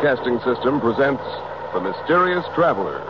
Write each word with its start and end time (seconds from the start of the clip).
Broadcasting 0.00 0.38
System 0.40 0.80
presents 0.80 1.22
The 1.74 1.80
Mysterious 1.80 2.46
Traveler. 2.54 3.04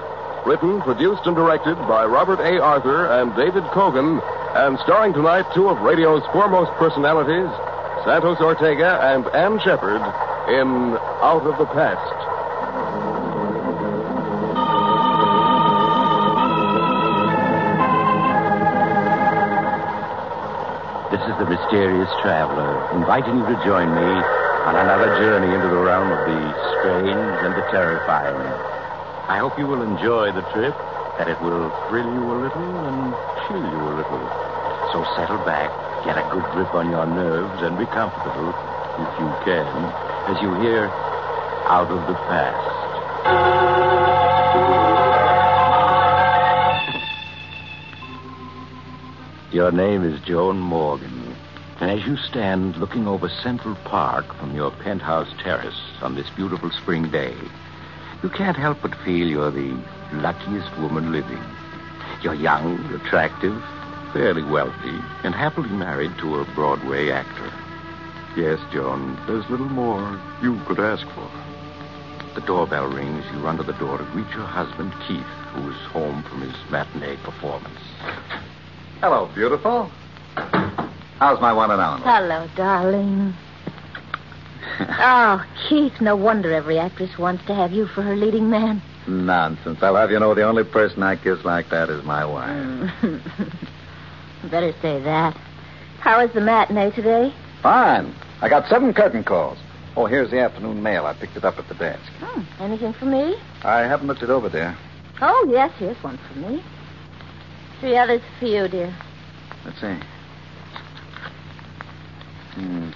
Written, 0.45 0.83
produced, 0.83 1.23
and 1.25 1.37
directed 1.37 1.77
by 1.87 2.05
Robert 2.05 2.41
A. 2.41 2.59
Arthur 2.61 3.07
and 3.07 3.31
David 3.37 3.63
Kogan, 3.71 4.19
and 4.57 4.77
starring 4.81 5.13
tonight 5.13 5.47
two 5.55 5.69
of 5.69 5.81
radio's 5.83 6.25
foremost 6.33 6.73
personalities, 6.83 7.47
Santos 8.05 8.41
Ortega 8.41 8.99
and 9.07 9.25
Ann 9.29 9.61
Shepherd, 9.63 10.03
in 10.51 10.99
Out 11.23 11.47
of 11.47 11.59
the 11.63 11.67
Past. 11.71 12.11
This 21.15 21.23
is 21.23 21.39
the 21.39 21.47
mysterious 21.47 22.11
traveler, 22.21 22.91
inviting 22.99 23.39
you 23.39 23.47
to 23.47 23.63
join 23.65 23.95
me 23.95 24.50
on 24.67 24.77
another 24.77 25.09
journey 25.17 25.55
into 25.55 25.69
the 25.69 25.81
realm 25.81 26.13
of 26.13 26.21
the 26.29 26.41
strange 26.77 27.39
and 27.41 27.57
the 27.57 27.65
terrifying. 27.73 28.37
I 29.29 29.39
hope 29.39 29.59
you 29.59 29.67
will 29.67 29.83
enjoy 29.83 30.33
the 30.33 30.43
trip, 30.53 30.75
that 31.17 31.29
it 31.29 31.41
will 31.41 31.73
thrill 31.89 32.05
you 32.05 32.21
a 32.33 32.37
little 32.45 32.85
and 32.85 33.15
chill 33.49 33.65
you 33.65 33.81
a 33.89 33.95
little. 33.97 34.25
So 34.93 35.05
settle 35.17 35.39
back, 35.45 35.73
get 36.05 36.19
a 36.19 36.29
good 36.29 36.45
grip 36.53 36.75
on 36.75 36.91
your 36.91 37.07
nerves, 37.07 37.63
and 37.63 37.79
be 37.79 37.87
comfortable, 37.87 38.53
if 39.01 39.09
you 39.19 39.33
can, 39.45 39.67
as 40.29 40.43
you 40.43 40.53
hear 40.61 40.91
Out 41.69 41.91
of 41.91 42.07
the 42.07 42.15
Past. 42.29 42.71
Your 49.55 49.73
name 49.73 50.05
is 50.05 50.21
Joan 50.27 50.59
Morgan. 50.59 51.20
And 51.81 51.91
as 51.91 52.07
you 52.07 52.19
stand 52.19 52.77
looking 52.77 53.09
over 53.09 53.31
Central 53.31 53.75
Park 53.85 54.35
from 54.35 54.55
your 54.55 54.71
penthouse 54.71 55.33
terrace 55.43 55.81
on 56.03 56.15
this 56.15 56.29
beautiful 56.29 56.71
spring 56.71 57.11
day, 57.11 57.35
you 58.23 58.29
can't 58.29 58.57
help 58.57 58.83
but 58.83 58.95
feel 58.97 59.27
you're 59.27 59.51
the 59.51 59.75
luckiest 60.13 60.77
woman 60.77 61.11
living. 61.11 61.43
You're 62.23 62.35
young, 62.35 62.79
attractive, 62.93 63.65
fairly 64.13 64.43
wealthy, 64.43 64.99
and 65.25 65.35
happily 65.35 65.71
married 65.71 66.19
to 66.19 66.41
a 66.41 66.45
Broadway 66.55 67.11
actor. 67.11 67.51
Yes, 68.37 68.61
Joan, 68.71 69.17
there's 69.27 69.49
little 69.49 69.71
more 69.71 70.21
you 70.43 70.61
could 70.67 70.81
ask 70.81 71.07
for. 71.09 71.31
The 72.35 72.43
doorbell 72.43 72.89
rings. 72.89 73.25
You 73.33 73.39
run 73.39 73.57
to 73.57 73.63
the 73.63 73.73
door 73.73 73.97
to 73.97 74.05
greet 74.05 74.29
your 74.29 74.45
husband, 74.45 74.93
Keith, 75.09 75.25
who 75.55 75.71
is 75.71 75.77
home 75.87 76.23
from 76.25 76.43
his 76.43 76.55
matinee 76.71 77.17
performance. 77.25 77.81
Hello, 79.01 79.31
beautiful. 79.35 79.91
How's 81.21 81.39
my 81.39 81.53
one 81.53 81.71
and 81.71 81.83
only? 81.83 82.03
Hello, 82.03 82.49
darling. 82.57 83.35
oh, 84.81 85.45
Keith, 85.69 86.01
no 86.01 86.17
wonder 86.17 86.51
every 86.51 86.79
actress 86.79 87.19
wants 87.19 87.45
to 87.47 87.55
have 87.55 87.73
you 87.73 87.87
for 87.89 88.01
her 88.01 88.17
leading 88.17 88.49
man. 88.49 88.81
Nonsense. 89.07 89.83
I'll 89.83 89.97
have 89.97 90.11
you 90.11 90.19
know 90.19 90.35
the 90.35 90.45
only 90.45 90.65
person 90.65 91.03
I 91.03 91.17
kiss 91.17 91.45
like 91.45 91.69
that 91.69 91.91
is 91.91 92.03
my 92.05 92.25
wife. 92.25 92.91
Better 94.51 94.73
say 94.81 94.99
that. 95.03 95.37
How 95.99 96.23
was 96.23 96.33
the 96.33 96.41
matinee 96.41 96.91
today? 96.93 97.35
Fine. 97.63 98.15
I 98.41 98.49
got 98.49 98.67
seven 98.71 98.95
curtain 98.95 99.23
calls. 99.23 99.59
Oh, 99.97 100.07
here's 100.07 100.31
the 100.31 100.41
afternoon 100.41 100.83
mail. 100.83 101.05
I 101.05 101.13
picked 101.13 101.37
it 101.37 101.45
up 101.45 101.59
at 101.59 101.69
the 101.69 101.75
desk. 101.75 102.11
Hmm, 102.21 102.63
anything 102.63 102.95
for 102.95 103.05
me? 103.05 103.37
I 103.63 103.81
haven't 103.81 104.07
looked 104.07 104.23
it 104.23 104.31
over, 104.31 104.49
dear. 104.49 104.75
Oh, 105.21 105.47
yes, 105.51 105.71
here's 105.77 106.03
one 106.03 106.19
for 106.33 106.39
me. 106.39 106.65
Three 107.81 107.99
others 107.99 108.23
for 108.39 108.47
you, 108.47 108.69
dear. 108.69 108.97
Let's 109.67 109.79
see. 109.83 109.99
Hmm. 112.55 112.91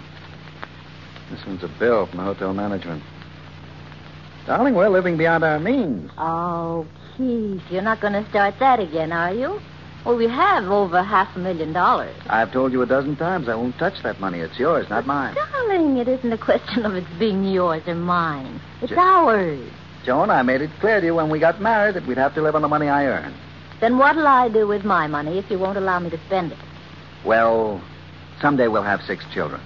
This 1.30 1.44
one's 1.46 1.62
a 1.62 1.68
bill 1.68 2.06
from 2.06 2.18
the 2.18 2.24
hotel 2.24 2.52
management. 2.52 3.02
Darling, 4.46 4.74
we're 4.74 4.88
living 4.90 5.16
beyond 5.16 5.42
our 5.42 5.58
means. 5.58 6.10
Oh, 6.18 6.86
Keith, 7.16 7.62
you're 7.70 7.82
not 7.82 8.00
going 8.00 8.12
to 8.12 8.28
start 8.28 8.58
that 8.60 8.78
again, 8.78 9.10
are 9.10 9.32
you? 9.32 9.60
Well, 10.04 10.16
we 10.16 10.28
have 10.28 10.64
over 10.64 11.02
half 11.02 11.34
a 11.34 11.38
million 11.38 11.72
dollars. 11.72 12.14
I've 12.26 12.52
told 12.52 12.72
you 12.72 12.82
a 12.82 12.86
dozen 12.86 13.16
times 13.16 13.48
I 13.48 13.54
won't 13.54 13.78
touch 13.78 14.02
that 14.02 14.20
money. 14.20 14.40
It's 14.40 14.58
yours, 14.58 14.90
not 14.90 15.06
mine. 15.06 15.34
Darling, 15.34 15.96
it 15.96 16.08
isn't 16.08 16.30
a 16.32 16.36
question 16.36 16.84
of 16.84 16.94
its 16.94 17.08
being 17.18 17.44
yours 17.44 17.82
or 17.86 17.94
mine. 17.94 18.60
It's 18.82 18.90
Ju- 18.90 18.98
ours. 18.98 19.66
Joan, 20.04 20.28
I 20.28 20.42
made 20.42 20.60
it 20.60 20.70
clear 20.80 21.00
to 21.00 21.06
you 21.06 21.14
when 21.14 21.30
we 21.30 21.38
got 21.38 21.62
married 21.62 21.94
that 21.94 22.06
we'd 22.06 22.18
have 22.18 22.34
to 22.34 22.42
live 22.42 22.54
on 22.54 22.60
the 22.60 22.68
money 22.68 22.88
I 22.88 23.06
earn. 23.06 23.32
Then 23.80 23.96
what'll 23.96 24.26
I 24.26 24.50
do 24.50 24.66
with 24.66 24.84
my 24.84 25.06
money 25.06 25.38
if 25.38 25.50
you 25.50 25.58
won't 25.58 25.78
allow 25.78 25.98
me 26.00 26.10
to 26.10 26.18
spend 26.26 26.52
it? 26.52 26.58
Well, 27.24 27.82
someday 28.44 28.68
we'll 28.68 28.82
have 28.82 29.00
six 29.00 29.24
children. 29.32 29.58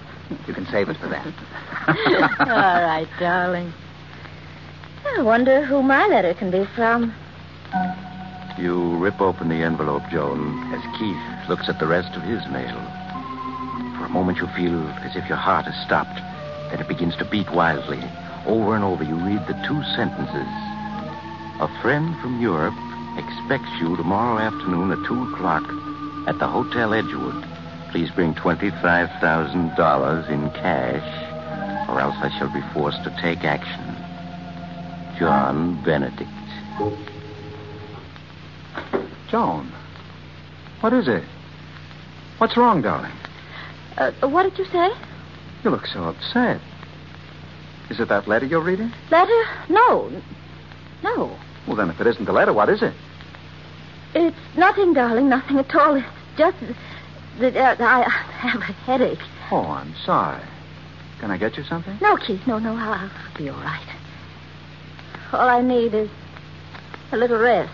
You 0.46 0.54
can 0.54 0.64
save 0.66 0.88
it 0.88 0.96
for 0.98 1.08
that. 1.08 1.26
All 2.46 2.80
right, 2.86 3.08
darling. 3.18 3.72
I 5.04 5.22
wonder 5.22 5.64
who 5.64 5.82
my 5.82 6.06
letter 6.06 6.32
can 6.32 6.52
be 6.52 6.64
from. 6.76 7.12
You 8.56 8.96
rip 8.98 9.20
open 9.20 9.48
the 9.48 9.64
envelope, 9.66 10.04
Joan, 10.12 10.72
as 10.72 10.80
Keith 10.96 11.48
looks 11.48 11.68
at 11.68 11.80
the 11.80 11.88
rest 11.88 12.14
of 12.14 12.22
his 12.22 12.38
mail. 12.54 12.78
For 13.98 14.06
a 14.06 14.14
moment, 14.14 14.38
you 14.38 14.46
feel 14.54 14.78
as 15.02 15.16
if 15.16 15.26
your 15.26 15.38
heart 15.38 15.66
has 15.66 15.74
stopped. 15.84 16.14
Then 16.70 16.78
it 16.78 16.86
begins 16.86 17.16
to 17.16 17.24
beat 17.24 17.50
wildly. 17.50 17.98
Over 18.46 18.76
and 18.76 18.84
over, 18.84 19.02
you 19.02 19.16
read 19.16 19.42
the 19.48 19.58
two 19.66 19.82
sentences. 19.98 20.52
A 21.58 21.68
friend 21.82 22.14
from 22.22 22.40
Europe 22.40 22.78
expects 23.18 23.74
you 23.80 23.96
tomorrow 23.96 24.38
afternoon 24.38 24.92
at 24.92 25.04
2 25.08 25.34
o'clock 25.34 25.66
at 26.28 26.38
the 26.38 26.46
Hotel 26.46 26.94
Edgewood. 26.94 27.47
Please 27.90 28.10
bring 28.10 28.34
$25,000 28.34 30.28
in 30.28 30.50
cash, 30.50 31.88
or 31.88 32.00
else 32.00 32.16
I 32.18 32.30
shall 32.38 32.52
be 32.52 32.60
forced 32.74 33.02
to 33.04 33.10
take 33.20 33.44
action. 33.44 33.84
John 35.18 35.82
Benedict. 35.84 36.28
Joan, 39.30 39.72
what 40.80 40.92
is 40.92 41.08
it? 41.08 41.24
What's 42.38 42.56
wrong, 42.56 42.82
darling? 42.82 43.12
Uh, 43.96 44.12
what 44.28 44.44
did 44.44 44.58
you 44.58 44.64
say? 44.66 44.90
You 45.64 45.70
look 45.70 45.86
so 45.86 46.04
upset. 46.04 46.60
Is 47.90 47.98
it 48.00 48.08
that 48.08 48.28
letter 48.28 48.46
you're 48.46 48.60
reading? 48.60 48.92
Letter? 49.10 49.44
No. 49.68 50.10
No. 51.02 51.36
Well, 51.66 51.76
then, 51.76 51.90
if 51.90 52.00
it 52.00 52.06
isn't 52.06 52.26
the 52.26 52.32
letter, 52.32 52.52
what 52.52 52.68
is 52.68 52.82
it? 52.82 52.94
It's 54.14 54.36
nothing, 54.56 54.94
darling. 54.94 55.28
Nothing 55.28 55.58
at 55.58 55.74
all. 55.74 55.96
It's 55.96 56.06
just 56.36 56.56
that 57.38 57.56
uh, 57.56 57.76
I 57.84 58.02
have 58.02 58.60
a 58.60 58.72
headache. 58.84 59.20
Oh, 59.50 59.64
I'm 59.64 59.94
sorry. 60.04 60.42
Can 61.20 61.30
I 61.30 61.38
get 61.38 61.56
you 61.56 61.64
something? 61.64 61.96
No, 62.00 62.16
Keith. 62.16 62.46
No, 62.46 62.58
no. 62.58 62.74
I'll, 62.76 62.92
I'll 62.92 63.10
be 63.36 63.48
all 63.48 63.60
right. 63.60 63.86
All 65.32 65.48
I 65.48 65.60
need 65.60 65.94
is 65.94 66.10
a 67.12 67.16
little 67.16 67.38
rest. 67.38 67.72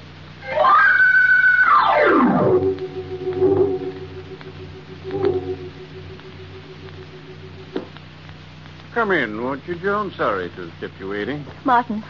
Come 8.92 9.10
in, 9.10 9.42
won't 9.42 9.66
you, 9.66 9.74
Joan? 9.74 10.12
Sorry 10.12 10.48
to 10.50 10.68
have 10.68 10.80
kept 10.80 11.00
you 11.00 11.08
waiting. 11.08 11.44
Martin, 11.64 12.04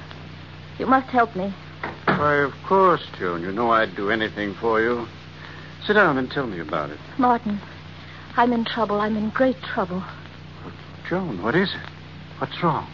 you 0.79 0.87
must 0.87 1.09
help 1.09 1.35
me. 1.35 1.53
Why, 2.05 2.43
of 2.43 2.53
course, 2.67 3.03
Joan. 3.19 3.41
You 3.41 3.53
know 3.53 3.71
I'd 3.71 3.97
do 3.97 4.11
anything 4.11 4.55
for 4.55 4.81
you. 4.83 5.07
Sit 5.87 5.95
down 5.95 6.17
and 6.19 6.31
tell 6.31 6.47
me 6.47 6.61
about 6.61 6.91
it. 6.91 6.99
Martin, 7.19 7.61
I'm 8.37 8.53
in 8.53 8.65
trouble. 8.65 9.01
I'm 9.01 9.17
in 9.17 9.31
great 9.31 9.61
trouble. 9.63 10.03
Joan, 11.09 11.43
what 11.43 11.55
is 11.55 11.71
it? 11.75 11.91
What's 12.39 12.63
wrong? 12.63 12.91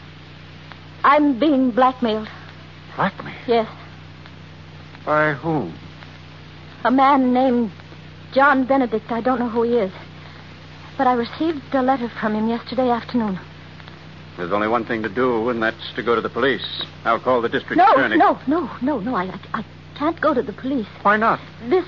I'm 1.04 1.38
being 1.38 1.70
blackmailed. 1.70 2.28
Blackmailed? 2.96 3.36
Yes. 3.46 3.68
By 5.06 5.32
whom? 5.34 5.74
A 6.84 6.90
man 6.90 7.32
named 7.32 7.70
John 8.32 8.66
Benedict. 8.66 9.10
I 9.10 9.20
don't 9.20 9.38
know 9.38 9.48
who 9.48 9.62
he 9.62 9.76
is. 9.76 9.92
But 10.98 11.06
I 11.06 11.12
received 11.14 11.62
a 11.72 11.82
letter 11.82 12.10
from 12.20 12.34
him 12.34 12.48
yesterday 12.48 12.90
afternoon. 12.90 13.38
There's 14.36 14.52
only 14.52 14.68
one 14.68 14.84
thing 14.84 15.02
to 15.02 15.08
do, 15.08 15.48
and 15.48 15.62
that's 15.62 15.92
to 15.94 16.02
go 16.02 16.14
to 16.14 16.20
the 16.20 16.28
police. 16.28 16.84
I'll 17.04 17.20
call 17.20 17.40
the 17.40 17.48
district 17.48 17.76
No, 17.76 17.92
attorney. 17.92 18.16
no, 18.16 18.38
no, 18.46 18.70
no, 18.82 18.98
no. 18.98 19.14
I, 19.14 19.24
I, 19.24 19.40
I 19.60 19.64
can't 19.98 20.20
go 20.20 20.34
to 20.34 20.42
the 20.42 20.52
police. 20.52 20.86
Why 21.02 21.16
not? 21.16 21.40
This. 21.68 21.86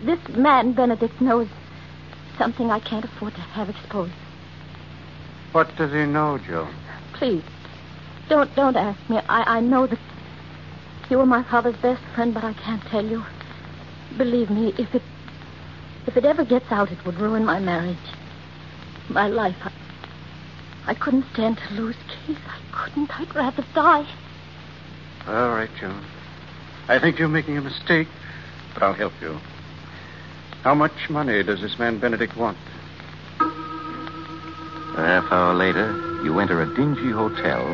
This 0.00 0.18
man, 0.28 0.72
Benedict, 0.72 1.20
knows 1.20 1.48
something 2.38 2.70
I 2.70 2.80
can't 2.80 3.04
afford 3.04 3.34
to 3.34 3.40
have 3.40 3.68
exposed. 3.68 4.12
What 5.52 5.74
does 5.76 5.92
he 5.92 6.06
know, 6.06 6.38
Joan? 6.38 6.74
Please, 7.12 7.44
don't 8.28 8.54
don't 8.56 8.76
ask 8.76 8.98
me. 9.10 9.18
I, 9.28 9.58
I 9.58 9.60
know 9.60 9.86
that 9.86 9.98
you 11.10 11.18
were 11.18 11.26
my 11.26 11.42
father's 11.42 11.76
best 11.76 12.02
friend, 12.14 12.32
but 12.32 12.42
I 12.42 12.54
can't 12.54 12.82
tell 12.84 13.04
you. 13.04 13.22
Believe 14.16 14.50
me, 14.50 14.72
if 14.78 14.94
it 14.94 15.02
if 16.06 16.16
it 16.16 16.24
ever 16.24 16.44
gets 16.44 16.72
out, 16.72 16.90
it 16.90 17.04
would 17.04 17.16
ruin 17.16 17.44
my 17.44 17.58
marriage, 17.58 17.96
my 19.08 19.28
life. 19.28 19.56
I, 19.62 19.72
I 20.86 20.94
couldn't 20.94 21.26
stand 21.32 21.58
to 21.58 21.74
lose 21.74 21.96
Keith. 22.08 22.38
I 22.46 22.60
couldn't. 22.72 23.20
I'd 23.20 23.34
rather 23.34 23.64
die. 23.74 24.06
All 25.26 25.50
right, 25.50 25.70
Joan. 25.78 26.04
I 26.88 26.98
think 26.98 27.18
you're 27.18 27.28
making 27.28 27.58
a 27.58 27.62
mistake, 27.62 28.08
but 28.74 28.82
I'll 28.82 28.94
help 28.94 29.12
you. 29.20 29.38
How 30.62 30.76
much 30.76 31.10
money 31.10 31.42
does 31.42 31.60
this 31.60 31.76
man 31.76 31.98
Benedict 31.98 32.36
want? 32.36 32.56
A 33.40 35.02
half 35.02 35.32
hour 35.32 35.54
later, 35.54 35.90
you 36.22 36.38
enter 36.38 36.62
a 36.62 36.72
dingy 36.76 37.10
hotel 37.10 37.66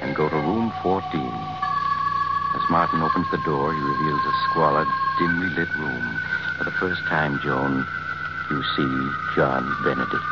and 0.00 0.16
go 0.16 0.26
to 0.26 0.36
room 0.36 0.72
14. 0.82 1.04
As 1.12 2.70
Martin 2.70 3.02
opens 3.02 3.30
the 3.30 3.44
door, 3.44 3.74
he 3.74 3.80
reveals 3.80 4.24
a 4.24 4.32
squalid, 4.48 4.88
dimly 5.18 5.50
lit 5.50 5.68
room. 5.76 6.18
For 6.56 6.64
the 6.64 6.70
first 6.80 7.02
time, 7.12 7.38
Joan, 7.44 7.86
you 8.48 8.62
see 8.74 9.36
John 9.36 9.68
Benedict. 9.84 10.24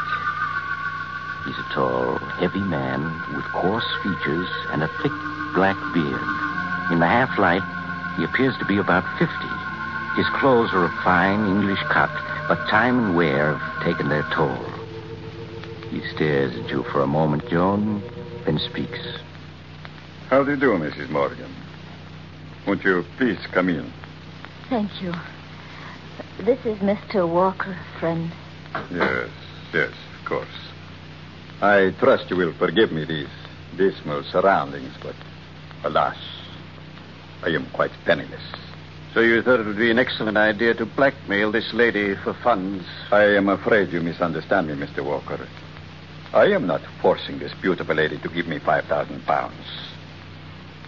He's 1.44 1.58
a 1.58 1.74
tall, 1.74 2.16
heavy 2.40 2.62
man 2.62 3.04
with 3.36 3.44
coarse 3.52 3.84
features 4.02 4.48
and 4.72 4.82
a 4.82 4.88
thick 5.02 5.12
black 5.52 5.76
beard. 5.92 6.24
In 6.90 7.00
the 7.00 7.06
half 7.06 7.36
light, 7.38 7.62
he 8.16 8.24
appears 8.24 8.56
to 8.56 8.64
be 8.64 8.78
about 8.78 9.04
50. 9.18 9.57
His 10.16 10.26
clothes 10.40 10.72
are 10.72 10.84
of 10.84 10.92
fine 11.04 11.46
English 11.46 11.82
cut, 11.90 12.10
but 12.48 12.56
time 12.68 12.98
and 12.98 13.16
wear 13.16 13.54
have 13.56 13.84
taken 13.84 14.08
their 14.08 14.26
toll. 14.34 14.64
He 15.90 16.00
stares 16.14 16.56
at 16.56 16.70
you 16.70 16.82
for 16.84 17.02
a 17.02 17.06
moment, 17.06 17.48
Joan, 17.48 18.02
then 18.44 18.58
speaks. 18.58 18.98
How 20.28 20.44
do 20.44 20.50
you 20.50 20.56
do, 20.56 20.72
Mrs. 20.72 21.08
Morgan? 21.10 21.54
Won't 22.66 22.84
you 22.84 23.04
please 23.16 23.38
come 23.52 23.68
in? 23.68 23.90
Thank 24.68 25.02
you. 25.02 25.12
This 26.44 26.58
is 26.66 26.78
Mr. 26.78 27.26
Walker, 27.26 27.78
friend. 27.98 28.30
Yes, 28.92 29.30
yes, 29.72 29.92
of 30.18 30.28
course. 30.28 30.48
I 31.62 31.94
trust 31.98 32.30
you 32.30 32.36
will 32.36 32.52
forgive 32.52 32.92
me 32.92 33.04
these 33.04 33.28
dismal 33.76 34.22
surroundings, 34.24 34.92
but 35.02 35.14
alas, 35.84 36.16
I 37.42 37.48
am 37.48 37.66
quite 37.70 37.90
penniless. 38.04 38.42
So 39.14 39.20
you 39.20 39.40
thought 39.42 39.60
it 39.60 39.66
would 39.66 39.78
be 39.78 39.90
an 39.90 39.98
excellent 39.98 40.36
idea 40.36 40.74
to 40.74 40.84
blackmail 40.84 41.50
this 41.50 41.72
lady 41.72 42.14
for 42.14 42.34
funds? 42.34 42.84
I 43.10 43.24
am 43.24 43.48
afraid 43.48 43.90
you 43.90 44.00
misunderstand 44.00 44.68
me, 44.68 44.74
Mr. 44.74 45.02
Walker. 45.04 45.48
I 46.34 46.46
am 46.46 46.66
not 46.66 46.82
forcing 47.00 47.38
this 47.38 47.52
beautiful 47.62 47.94
lady 47.94 48.18
to 48.18 48.28
give 48.28 48.46
me 48.46 48.58
5,000 48.58 49.24
pounds. 49.24 49.64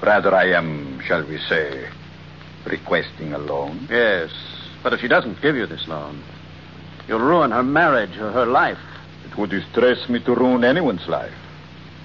Rather, 0.03 0.35
I 0.35 0.51
am, 0.53 1.01
shall 1.01 1.27
we 1.27 1.39
say, 1.39 1.89
requesting 2.67 3.33
a 3.33 3.39
loan. 3.39 3.89
Yes, 3.91 4.31
but 4.83 4.93
if 4.93 5.01
she 5.01 5.09
doesn't 5.09 5.41
give 5.41 5.57
you 5.57 5.67
this 5.67 5.89
loan, 5.89 6.23
you'll 7.09 7.21
ruin 7.21 7.53
her 7.53 7.63
marriage 7.63 8.19
or 8.19 8.31
her 8.33 8.47
life. 8.47 8.79
It 9.25 9.37
would 9.39 9.51
distress 9.51 10.09
me 10.11 10.21
to 10.25 10.35
ruin 10.35 10.63
anyone's 10.63 11.09
life. 11.09 11.35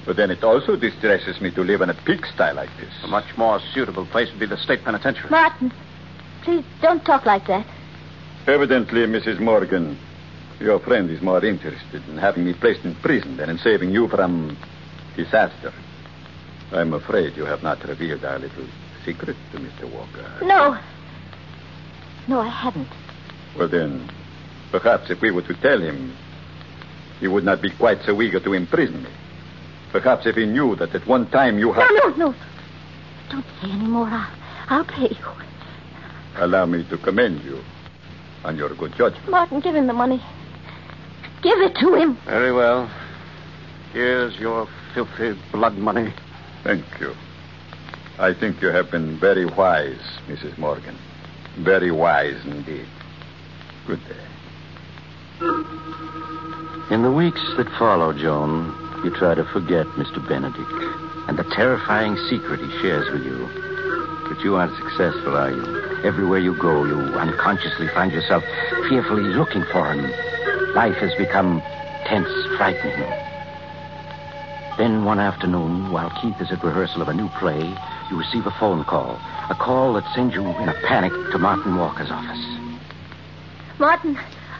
But 0.06 0.16
then 0.16 0.32
it 0.32 0.44
also 0.44 0.76
distresses 0.78 1.42
me 1.42 1.52
to 1.52 1.62
live 1.62 1.82
in 1.82 1.90
a 1.90 1.94
pigsty 1.94 2.54
like 2.54 2.70
this. 2.80 2.94
A 3.04 3.08
much 3.08 3.38
more 3.38 3.60
suitable 3.74 4.06
place 4.06 4.30
would 4.30 4.40
be 4.40 4.46
the 4.46 4.58
state 4.58 4.84
penitentiary. 4.84 5.30
Martin, 5.30 5.74
please 6.45 6.63
don't 6.81 7.03
talk 7.03 7.25
like 7.25 7.47
that. 7.47 7.65
Evidently, 8.47 9.01
Mrs. 9.07 9.39
Morgan, 9.39 9.97
your 10.59 10.80
friend 10.80 11.09
is 11.09 11.21
more 11.21 11.44
interested 11.44 12.07
in 12.07 12.18
having 12.18 12.45
me 12.45 12.53
placed 12.53 12.86
in 12.86 12.95
prison 12.95 13.38
than 13.38 13.50
in 13.50 13.57
saving 13.57 13.89
you 13.89 14.07
from 14.07 14.56
disaster. 15.18 15.74
I'm 16.71 16.94
afraid 16.94 17.36
you 17.36 17.45
have 17.45 17.63
not 17.63 17.83
revealed 17.83 18.24
our 18.24 18.39
little 18.39 18.68
secret 19.03 19.36
to 19.51 19.57
Mr. 19.57 19.92
Walker. 19.92 20.31
No. 20.44 20.77
No, 22.27 22.39
I 22.39 22.47
haven't. 22.47 22.88
Well, 23.57 23.68
then, 23.68 24.09
perhaps 24.71 25.09
if 25.09 25.21
we 25.21 25.31
were 25.31 25.44
to 25.44 25.53
tell 25.62 25.81
him, 25.81 26.15
he 27.19 27.27
would 27.27 27.44
not 27.44 27.62
be 27.62 27.71
quite 27.75 28.00
so 28.06 28.21
eager 28.21 28.39
to 28.39 28.53
imprison 28.53 29.03
me. 29.03 29.09
Perhaps 29.92 30.25
if 30.25 30.36
he 30.36 30.45
knew 30.45 30.75
that 30.75 30.94
at 30.94 31.07
one 31.07 31.30
time 31.31 31.57
you 31.57 31.71
had. 31.71 31.88
No, 31.89 32.09
no, 32.09 32.15
no. 32.30 32.36
Don't 33.31 33.45
say 33.62 33.71
any 33.71 33.88
more. 33.88 34.07
I'll, 34.07 34.33
I'll 34.69 34.86
pay 34.86 35.09
you. 35.09 35.55
Allow 36.38 36.66
me 36.66 36.88
to 36.90 36.98
commend 36.98 37.44
you 37.44 37.62
on 38.44 38.58
your 38.58 38.74
good 38.76 38.94
judgment. 38.96 39.30
Martin, 39.30 39.60
give 39.62 39.76
him 39.76 39.88
the 39.88 39.94
money. 39.94 40.22
Give 41.42 41.60
it 41.60 41.76
to 41.80 41.94
him. 41.96 42.18
Very 42.26 42.52
well. 42.52 42.90
Here's 43.94 44.36
your 44.38 44.68
filthy 44.94 45.40
blood 45.52 45.78
money. 45.78 46.14
Thank 46.64 46.86
you. 47.00 47.14
I 48.18 48.34
think 48.34 48.62
you 48.62 48.70
have 48.70 48.92
been 48.92 49.20
very 49.20 49.46
wise, 49.46 50.02
Mrs. 50.28 50.58
Morgan. 50.58 50.98
Very 51.60 51.92
wise 51.92 52.44
indeed. 52.46 52.88
Good 53.88 54.02
day. 54.08 54.26
In 56.92 57.04
the 57.04 57.12
weeks 57.12 57.42
that 57.58 57.68
follow, 57.78 58.14
Joan, 58.14 58.74
you 59.04 59.12
try 59.12 59.36
to 59.36 59.44
forget 59.46 59.86
Mr. 59.98 60.26
Benedict 60.28 60.72
and 61.28 61.38
the 61.38 61.44
terrifying 61.56 62.16
secret 62.30 62.60
he 62.60 62.70
shares 62.81 63.10
with 63.12 63.24
you. 63.24 63.75
But 64.27 64.42
you 64.42 64.56
aren't 64.56 64.75
successful, 64.75 65.36
are 65.36 65.51
you? 65.51 66.04
Everywhere 66.04 66.39
you 66.39 66.56
go, 66.57 66.83
you 66.83 66.95
unconsciously 66.95 67.88
find 67.89 68.12
yourself 68.12 68.44
fearfully 68.89 69.24
looking 69.24 69.63
for 69.72 69.92
him. 69.92 70.12
Life 70.74 70.98
has 70.98 71.13
become 71.16 71.62
tense, 72.06 72.30
frightening. 72.57 73.00
Then 74.77 75.06
one 75.06 75.19
afternoon, 75.19 75.92
while 75.92 76.10
Keith 76.22 76.42
is 76.42 76.51
at 76.51 76.63
rehearsal 76.63 77.01
of 77.01 77.07
a 77.07 77.13
new 77.13 77.30
play, 77.39 77.75
you 78.10 78.18
receive 78.18 78.45
a 78.45 78.51
phone 78.60 78.83
call. 78.83 79.19
A 79.50 79.56
call 79.56 79.94
that 79.94 80.12
sends 80.13 80.33
you 80.33 80.45
in 80.45 80.69
a 80.69 80.74
panic 80.86 81.13
to 81.31 81.38
Martin 81.38 81.78
Walker's 81.78 82.12
office. 82.12 82.44
Martin, 83.80 84.18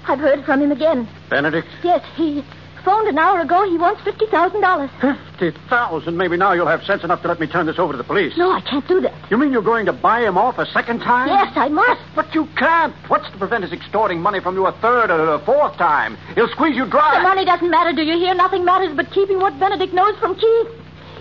I've 0.07 0.19
heard 0.19 0.45
from 0.45 0.61
him 0.61 0.71
again. 0.71 1.07
Benedict? 1.29 1.68
Yes, 1.83 2.06
he 2.15 2.44
phoned 2.85 3.07
an 3.09 3.17
hour 3.17 3.41
ago. 3.41 3.67
He 3.69 3.77
wants 3.77 4.01
$50,000. 4.01 5.01
Fifty 5.01 5.59
thousand. 5.67 6.15
Maybe 6.15 6.37
now 6.37 6.53
you'll 6.53 6.67
have 6.67 6.83
sense 6.83 7.03
enough 7.03 7.21
to 7.23 7.27
let 7.27 7.39
me 7.39 7.47
turn 7.47 7.65
this 7.65 7.77
over 7.79 7.91
to 7.91 7.97
the 7.97 8.03
police. 8.03 8.37
No, 8.37 8.51
I 8.51 8.61
can't 8.61 8.87
do 8.87 9.01
that. 9.01 9.13
You 9.29 9.37
mean 9.37 9.51
you're 9.51 9.63
going 9.63 9.85
to 9.87 9.93
buy 9.93 10.21
him 10.21 10.37
off 10.37 10.57
a 10.59 10.65
second 10.67 10.99
time? 10.99 11.27
Yes, 11.27 11.51
I 11.57 11.67
must. 11.67 11.99
But 12.15 12.33
you 12.33 12.47
can't. 12.56 12.94
What's 13.09 13.30
to 13.31 13.37
prevent 13.37 13.63
his 13.63 13.73
extorting 13.73 14.21
money 14.21 14.39
from 14.39 14.56
you 14.56 14.65
a 14.68 14.71
third 14.80 15.09
or 15.09 15.33
a 15.33 15.39
fourth 15.44 15.75
time? 15.77 16.15
He'll 16.35 16.47
squeeze 16.49 16.77
you 16.77 16.85
dry. 16.85 17.18
The 17.18 17.23
money 17.23 17.44
doesn't 17.44 17.69
matter, 17.69 17.92
do 17.92 18.04
you 18.04 18.13
hear? 18.13 18.33
Nothing 18.35 18.63
matters 18.63 18.95
but 18.95 19.11
keeping 19.11 19.39
what 19.39 19.59
Benedict 19.59 19.94
knows 19.94 20.18
from 20.19 20.35
Keith. 20.35 20.68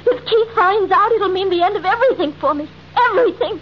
If 0.07 0.25
Keith 0.27 0.55
finds 0.55 0.93
out, 0.93 1.11
it'll 1.13 1.33
mean 1.33 1.51
the 1.51 1.63
end 1.63 1.77
of 1.77 1.85
everything 1.85 2.35
for 2.41 2.55
me. 2.55 2.69
Everything. 3.11 3.59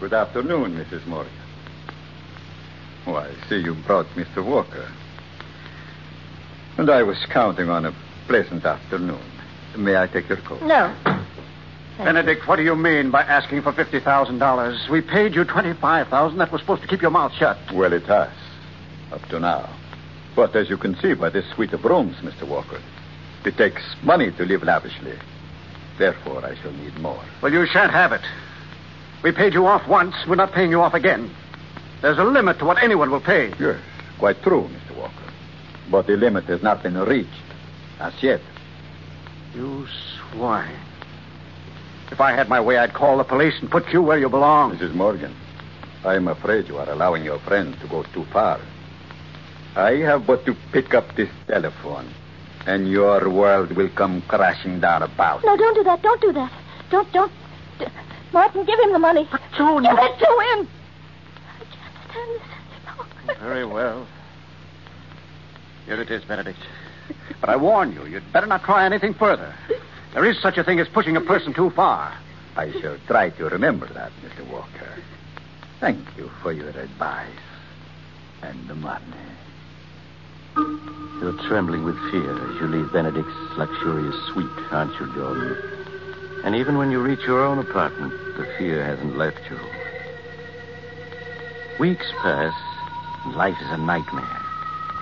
Good 0.00 0.12
afternoon, 0.14 0.74
Mrs. 0.74 1.06
Morgan. 1.06 1.32
Oh, 3.06 3.16
I 3.16 3.30
see 3.50 3.58
you 3.58 3.74
brought 3.86 4.06
Mr. 4.16 4.42
Walker. 4.42 4.90
And 6.78 6.88
I 6.88 7.02
was 7.02 7.18
counting 7.30 7.68
on 7.68 7.84
a 7.84 7.94
pleasant 8.26 8.64
afternoon. 8.64 9.20
May 9.76 9.96
I 9.96 10.06
take 10.06 10.30
your 10.30 10.38
coat? 10.38 10.62
No. 10.62 10.96
Benedict, 11.98 12.48
what 12.48 12.56
do 12.56 12.62
you 12.62 12.74
mean 12.74 13.10
by 13.10 13.22
asking 13.22 13.60
for 13.60 13.72
$50,000? 13.72 14.88
We 14.88 15.02
paid 15.02 15.34
you 15.34 15.44
25000 15.44 16.38
That 16.38 16.50
was 16.50 16.62
supposed 16.62 16.80
to 16.80 16.88
keep 16.88 17.02
your 17.02 17.10
mouth 17.10 17.32
shut. 17.34 17.58
Well, 17.74 17.92
it 17.92 18.04
has, 18.04 18.32
up 19.12 19.20
to 19.28 19.38
now. 19.38 19.68
But 20.34 20.56
as 20.56 20.70
you 20.70 20.78
can 20.78 20.96
see 20.96 21.12
by 21.12 21.28
this 21.28 21.44
suite 21.54 21.74
of 21.74 21.84
rooms, 21.84 22.16
Mr. 22.22 22.48
Walker, 22.48 22.80
it 23.44 23.58
takes 23.58 23.82
money 24.02 24.30
to 24.32 24.44
live 24.46 24.62
lavishly. 24.62 25.18
Therefore, 25.98 26.42
I 26.42 26.54
shall 26.62 26.72
need 26.72 26.98
more. 27.00 27.22
Well, 27.42 27.52
you 27.52 27.66
shan't 27.66 27.92
have 27.92 28.12
it. 28.12 28.22
We 29.22 29.32
paid 29.32 29.52
you 29.52 29.66
off 29.66 29.86
once. 29.88 30.14
We're 30.26 30.36
not 30.36 30.52
paying 30.52 30.70
you 30.70 30.80
off 30.80 30.94
again. 30.94 31.30
There's 32.00 32.18
a 32.18 32.24
limit 32.24 32.58
to 32.60 32.64
what 32.64 32.82
anyone 32.82 33.10
will 33.10 33.20
pay. 33.20 33.52
Yes, 33.60 33.80
quite 34.18 34.42
true, 34.42 34.68
Mr. 34.68 34.96
Walker. 34.96 35.14
But 35.90 36.06
the 36.06 36.16
limit 36.16 36.44
has 36.44 36.62
not 36.62 36.82
been 36.82 36.96
reached. 36.96 37.28
As 37.98 38.14
yet. 38.22 38.40
You 39.54 39.86
swine. 40.32 40.78
If 42.10 42.20
I 42.20 42.32
had 42.32 42.48
my 42.48 42.60
way, 42.60 42.78
I'd 42.78 42.94
call 42.94 43.18
the 43.18 43.24
police 43.24 43.54
and 43.60 43.70
put 43.70 43.88
you 43.92 44.02
where 44.02 44.18
you 44.18 44.28
belong. 44.28 44.76
Mrs. 44.76 44.94
Morgan, 44.94 45.34
I 46.04 46.14
am 46.14 46.28
afraid 46.28 46.66
you 46.68 46.78
are 46.78 46.88
allowing 46.88 47.22
your 47.22 47.38
friend 47.40 47.78
to 47.80 47.88
go 47.88 48.04
too 48.14 48.24
far. 48.32 48.60
I 49.76 49.96
have 49.98 50.26
but 50.26 50.46
to 50.46 50.56
pick 50.72 50.94
up 50.94 51.14
this 51.14 51.28
telephone, 51.46 52.12
and 52.66 52.88
your 52.88 53.28
world 53.28 53.76
will 53.76 53.90
come 53.90 54.22
crashing 54.22 54.80
down 54.80 55.02
about. 55.02 55.44
No, 55.44 55.56
don't 55.56 55.74
do 55.74 55.84
that. 55.84 56.02
Don't 56.02 56.20
do 56.20 56.32
that. 56.32 56.52
Don't, 56.90 57.12
don't. 57.12 57.32
D- 58.30 58.34
Martin, 58.34 58.64
give 58.64 58.78
him 58.80 58.92
the 58.92 58.98
money. 58.98 59.28
But, 59.30 59.40
Joan, 59.56 59.82
Give 59.82 59.92
you- 59.92 59.98
it 59.98 60.18
to 60.18 60.58
him. 60.58 60.68
Anderson. 62.16 63.40
Very 63.40 63.64
well. 63.64 64.06
Here 65.86 66.00
it 66.00 66.10
is, 66.10 66.24
Benedict. 66.24 66.58
But 67.40 67.48
I 67.50 67.56
warn 67.56 67.92
you, 67.92 68.04
you'd 68.06 68.32
better 68.32 68.46
not 68.46 68.64
try 68.64 68.84
anything 68.84 69.14
further. 69.14 69.54
There 70.14 70.24
is 70.24 70.38
such 70.40 70.58
a 70.58 70.64
thing 70.64 70.80
as 70.80 70.88
pushing 70.88 71.16
a 71.16 71.20
person 71.20 71.54
too 71.54 71.70
far. 71.70 72.12
I 72.56 72.72
shall 72.80 72.96
try 73.06 73.30
to 73.30 73.48
remember 73.48 73.86
that, 73.86 74.10
Mr. 74.24 74.46
Walker. 74.50 74.88
Thank 75.78 76.00
you 76.16 76.28
for 76.42 76.52
your 76.52 76.68
advice 76.70 77.28
and 78.42 78.68
the 78.68 78.74
money. 78.74 79.04
You're 80.56 81.38
trembling 81.48 81.84
with 81.84 81.96
fear 82.10 82.32
as 82.50 82.60
you 82.60 82.66
leave 82.66 82.92
Benedict's 82.92 83.30
luxurious 83.56 84.16
suite, 84.32 84.46
aren't 84.72 84.98
you, 85.00 85.06
Jordan? 85.14 85.56
And 86.44 86.54
even 86.54 86.78
when 86.78 86.90
you 86.90 87.00
reach 87.00 87.20
your 87.26 87.44
own 87.44 87.58
apartment, 87.58 88.12
the 88.36 88.46
fear 88.56 88.84
hasn't 88.84 89.16
left 89.16 89.40
you. 89.50 89.58
Weeks 91.78 92.10
pass, 92.22 92.54
and 93.24 93.34
life 93.34 93.56
is 93.60 93.70
a 93.70 93.76
nightmare. 93.76 94.40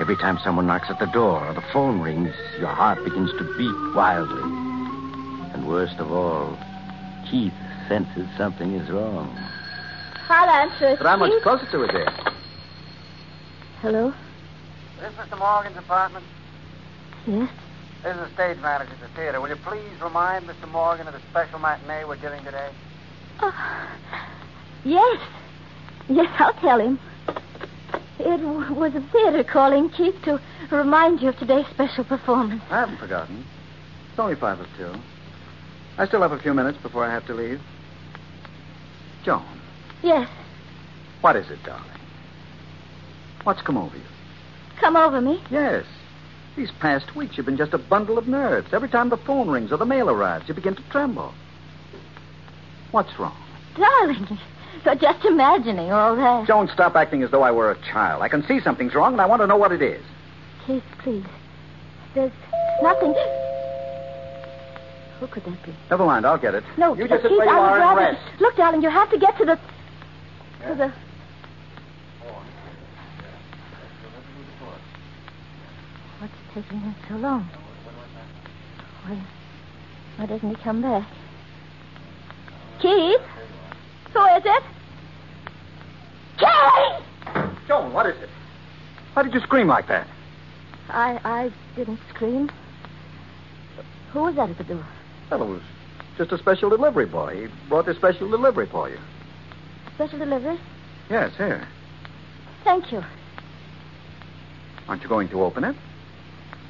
Every 0.00 0.16
time 0.16 0.38
someone 0.42 0.66
knocks 0.66 0.90
at 0.90 0.98
the 0.98 1.06
door 1.06 1.46
or 1.46 1.54
the 1.54 1.64
phone 1.72 2.00
rings, 2.00 2.34
your 2.58 2.68
heart 2.68 3.02
begins 3.02 3.30
to 3.32 3.44
beat 3.56 3.96
wildly. 3.96 4.42
And 5.52 5.66
worst 5.66 5.98
of 5.98 6.12
all, 6.12 6.56
Keith 7.28 7.52
senses 7.88 8.28
something 8.36 8.74
is 8.74 8.88
wrong. 8.90 9.36
I'll 10.28 10.48
answer 10.48 10.90
it. 10.90 10.98
But 10.98 11.08
how 11.08 11.16
much 11.16 11.42
closer 11.42 11.66
to 11.70 11.82
it 11.82 11.92
there? 11.92 12.12
Hello? 13.80 14.12
This 15.00 15.12
Mr. 15.14 15.38
Morgan's 15.38 15.76
apartment? 15.76 16.24
Yes? 17.26 17.50
This 18.02 18.14
is 18.16 18.20
the 18.28 18.34
stage 18.34 18.58
manager 18.62 18.92
at 18.92 19.00
the 19.00 19.08
theater. 19.08 19.40
Will 19.40 19.48
you 19.48 19.56
please 19.56 20.00
remind 20.02 20.46
Mr. 20.46 20.68
Morgan 20.70 21.06
of 21.08 21.14
the 21.14 21.20
special 21.30 21.58
matinee 21.58 22.04
we're 22.04 22.16
giving 22.16 22.42
today? 22.44 22.70
Oh, 23.40 23.88
yes. 24.84 25.20
Yes, 26.08 26.28
I'll 26.38 26.54
tell 26.54 26.80
him. 26.80 26.98
It 28.18 28.38
w- 28.38 28.72
was 28.74 28.92
the 28.94 29.00
theater 29.12 29.44
calling, 29.44 29.90
Keith, 29.90 30.14
to 30.24 30.40
remind 30.70 31.20
you 31.20 31.28
of 31.30 31.38
today's 31.38 31.66
special 31.66 32.04
performance. 32.04 32.62
I 32.70 32.80
haven't 32.80 32.98
forgotten. 32.98 33.44
It's 34.10 34.18
only 34.18 34.36
five 34.36 34.58
of 34.60 34.66
two. 34.76 34.92
I 35.98 36.06
still 36.06 36.22
have 36.22 36.32
a 36.32 36.38
few 36.38 36.54
minutes 36.54 36.78
before 36.78 37.04
I 37.04 37.12
have 37.12 37.26
to 37.26 37.34
leave. 37.34 37.60
Joan, 39.24 39.44
Yes. 40.02 40.28
what 41.20 41.34
is 41.36 41.50
it, 41.50 41.58
darling? 41.64 41.84
What's 43.44 43.62
come 43.62 43.76
over 43.76 43.96
you? 43.96 44.02
Come 44.80 44.96
over 44.96 45.20
me. 45.20 45.42
Yes. 45.50 45.84
These 46.58 46.72
past 46.80 47.14
weeks, 47.14 47.36
you've 47.36 47.46
been 47.46 47.56
just 47.56 47.72
a 47.72 47.78
bundle 47.78 48.18
of 48.18 48.26
nerves. 48.26 48.72
Every 48.72 48.88
time 48.88 49.10
the 49.10 49.16
phone 49.16 49.48
rings 49.48 49.70
or 49.70 49.76
the 49.76 49.86
mail 49.86 50.10
arrives, 50.10 50.48
you 50.48 50.54
begin 50.54 50.74
to 50.74 50.82
tremble. 50.90 51.32
What's 52.90 53.16
wrong? 53.16 53.40
Darling, 53.76 54.26
you're 54.84 54.96
just 54.96 55.24
imagining 55.24 55.92
all 55.92 56.16
that. 56.16 56.48
Joan, 56.48 56.68
stop 56.74 56.96
acting 56.96 57.22
as 57.22 57.30
though 57.30 57.42
I 57.42 57.52
were 57.52 57.70
a 57.70 57.78
child. 57.92 58.22
I 58.22 58.28
can 58.28 58.44
see 58.48 58.58
something's 58.58 58.92
wrong, 58.96 59.12
and 59.12 59.20
I 59.20 59.26
want 59.26 59.40
to 59.40 59.46
know 59.46 59.56
what 59.56 59.70
it 59.70 59.82
is. 59.82 60.02
Keith, 60.66 60.82
please. 60.98 61.24
There's 62.16 62.32
nothing. 62.82 63.14
Who 65.20 65.28
could 65.28 65.44
that 65.44 65.64
be? 65.64 65.72
Never 65.90 66.06
mind, 66.06 66.26
I'll 66.26 66.38
get 66.38 66.56
it. 66.56 66.64
No, 66.76 66.96
you 66.96 67.06
just 67.06 67.22
sit 67.22 67.28
Keith, 67.28 67.38
where 67.38 67.46
you 67.46 67.52
I 67.52 67.60
would 67.60 67.66
are 67.66 67.74
and 67.74 68.00
rather... 68.00 68.00
rest. 68.00 68.40
Look, 68.40 68.56
darling, 68.56 68.82
you 68.82 68.90
have 68.90 69.08
to 69.12 69.18
get 69.18 69.38
to 69.38 69.44
the... 69.44 69.60
To 70.66 70.74
the... 70.74 70.92
What's 76.18 76.34
taking 76.62 76.80
him 76.80 76.94
so 77.08 77.14
long? 77.16 77.48
Why, 79.04 79.22
why 80.16 80.26
doesn't 80.26 80.48
he 80.48 80.56
come 80.56 80.82
back? 80.82 81.06
Keith? 82.80 83.20
Who 84.12 84.24
is 84.24 84.42
it? 84.44 84.62
Keith! 86.38 87.54
Joan, 87.66 87.92
what 87.92 88.06
is 88.06 88.20
it? 88.22 88.28
Why 89.12 89.22
did 89.22 89.34
you 89.34 89.40
scream 89.40 89.68
like 89.68 89.88
that? 89.88 90.06
I, 90.88 91.20
I 91.24 91.52
didn't 91.76 92.00
scream. 92.14 92.50
Who 94.12 94.22
was 94.22 94.36
that 94.36 94.50
at 94.50 94.58
the 94.58 94.64
door? 94.64 94.86
Well, 95.30 95.42
it 95.42 95.46
was 95.46 95.62
just 96.16 96.32
a 96.32 96.38
special 96.38 96.70
delivery 96.70 97.06
boy. 97.06 97.42
He 97.42 97.68
brought 97.68 97.86
this 97.86 97.96
special 97.96 98.28
delivery 98.30 98.66
for 98.66 98.88
you. 98.88 98.98
Special 99.94 100.18
delivery? 100.18 100.58
Yes, 101.10 101.36
here. 101.36 101.68
Thank 102.64 102.90
you. 102.90 103.02
Aren't 104.88 105.02
you 105.02 105.08
going 105.08 105.28
to 105.28 105.42
open 105.42 105.64
it? 105.64 105.76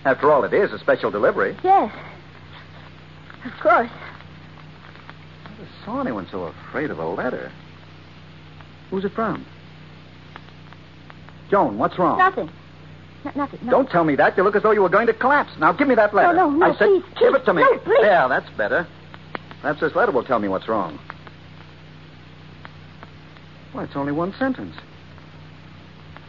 After 0.09 0.33
all, 0.33 0.43
it 0.45 0.55
is 0.55 0.73
a 0.73 0.79
special 0.79 1.11
delivery. 1.11 1.55
Yes. 1.63 1.95
Of 3.45 3.53
course. 3.61 3.91
I 3.91 5.51
never 5.51 5.69
saw 5.85 6.01
anyone 6.01 6.27
so 6.31 6.45
afraid 6.45 6.91
of 6.91 6.99
a 6.99 7.07
letter. 7.07 7.53
Who's 8.89 9.05
it 9.05 9.13
from? 9.13 9.45
Joan, 11.51 11.77
what's 11.77 11.99
wrong? 11.99 12.17
Nothing. 12.17 12.49
Nothing. 13.37 13.61
No. 13.65 13.71
Don't 13.71 13.91
tell 13.91 14.05
me 14.05 14.17
that. 14.17 14.35
You 14.39 14.45
look 14.45 14.57
as 14.57 14.63
though 14.63 14.71
you 14.71 14.81
were 14.81 14.89
going 14.89 15.09
to 15.09 15.13
collapse. 15.13 15.51
Now, 15.59 15.73
give 15.73 15.87
me 15.87 15.95
that 15.97 16.15
letter. 16.15 16.33
no, 16.33 16.49
no, 16.49 16.73
I 16.73 16.79
said, 16.79 16.89
please, 16.89 17.03
give 17.21 17.33
please. 17.33 17.37
it 17.37 17.45
to 17.45 17.53
me. 17.53 17.63
No, 17.63 17.79
please. 17.81 18.01
There, 18.01 18.29
that's 18.31 18.49
better. 18.57 18.87
Perhaps 19.61 19.81
this 19.83 19.95
letter 19.95 20.13
will 20.13 20.25
tell 20.25 20.39
me 20.39 20.49
what's 20.49 20.69
wrong. 20.69 20.99
Why, 23.73 23.85
it's 23.85 23.95
only 23.95 24.13
one 24.13 24.33
sentence. 24.39 24.75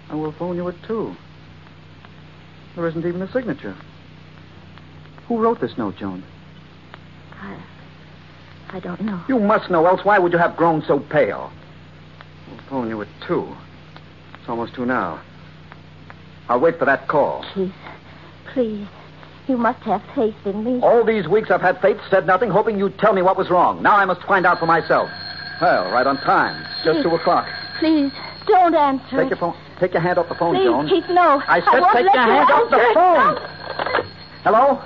I 0.10 0.16
will 0.16 0.34
phone 0.34 0.58
you 0.58 0.68
at 0.68 0.76
two. 0.86 1.16
There 2.80 2.88
isn't 2.88 3.06
even 3.06 3.22
a 3.22 3.30
signature. 3.34 3.76
Who 5.28 5.42
wrote 5.42 5.60
this 5.60 5.78
note, 5.78 5.98
Joan? 5.98 6.24
I, 7.34 7.62
I 8.70 8.80
don't 8.80 9.02
know. 9.02 9.22
You 9.28 9.38
must 9.38 9.70
know, 9.70 9.86
else 9.86 10.06
why 10.06 10.18
would 10.18 10.32
you 10.32 10.38
have 10.38 10.56
grown 10.56 10.82
so 10.88 10.98
pale? 10.98 11.52
We'll 12.48 12.62
phone 12.70 12.88
you 12.88 13.02
at 13.02 13.10
two. 13.28 13.54
It's 14.36 14.48
almost 14.48 14.76
two 14.76 14.86
now. 14.86 15.22
I'll 16.48 16.62
wait 16.62 16.80
for 16.80 16.86
that 16.86 17.10
call. 17.10 17.46
Keith, 17.54 17.74
please. 18.54 18.88
You 19.50 19.58
must 19.58 19.82
have 19.82 20.02
faith 20.16 20.38
in 20.46 20.64
me. 20.64 20.80
All 20.82 21.04
these 21.04 21.28
weeks 21.28 21.52
I've 21.52 21.60
had 21.60 21.82
faith, 21.82 21.98
said 22.10 22.26
nothing, 22.26 22.50
hoping 22.50 22.80
you'd 22.80 22.98
tell 22.98 23.12
me 23.12 23.22
what 23.22 23.36
was 23.36 23.50
wrong. 23.50 23.84
Now 23.84 23.98
I 23.98 24.06
must 24.06 24.22
find 24.24 24.46
out 24.46 24.58
for 24.58 24.68
myself. 24.68 25.10
Well, 25.62 25.92
right 25.92 26.08
on 26.08 26.16
time. 26.16 26.66
Just 26.86 27.04
two 27.04 27.14
o'clock. 27.14 27.46
Please, 27.78 28.14
don't 28.48 28.74
answer. 28.74 29.18
Take 29.18 29.26
it. 29.26 29.30
your 29.32 29.38
phone. 29.38 29.69
Take 29.80 29.94
your 29.94 30.02
hand 30.02 30.18
off 30.18 30.28
the 30.28 30.36
phone, 30.36 30.56
Please, 30.56 30.66
Joan. 30.66 30.88
Keith, 30.90 31.06
no. 31.10 31.42
I 31.48 31.62
said 31.62 31.80
won't 31.80 31.94
take 31.96 32.06
let 32.06 32.16
your 32.16 32.24
you 32.26 32.32
hand 32.32 32.52
off 32.52 32.70
the 32.70 32.76
answer 32.76 32.90
it. 32.90 32.94
phone. 32.94 33.36
No. 33.36 34.04
Hello? 34.44 34.82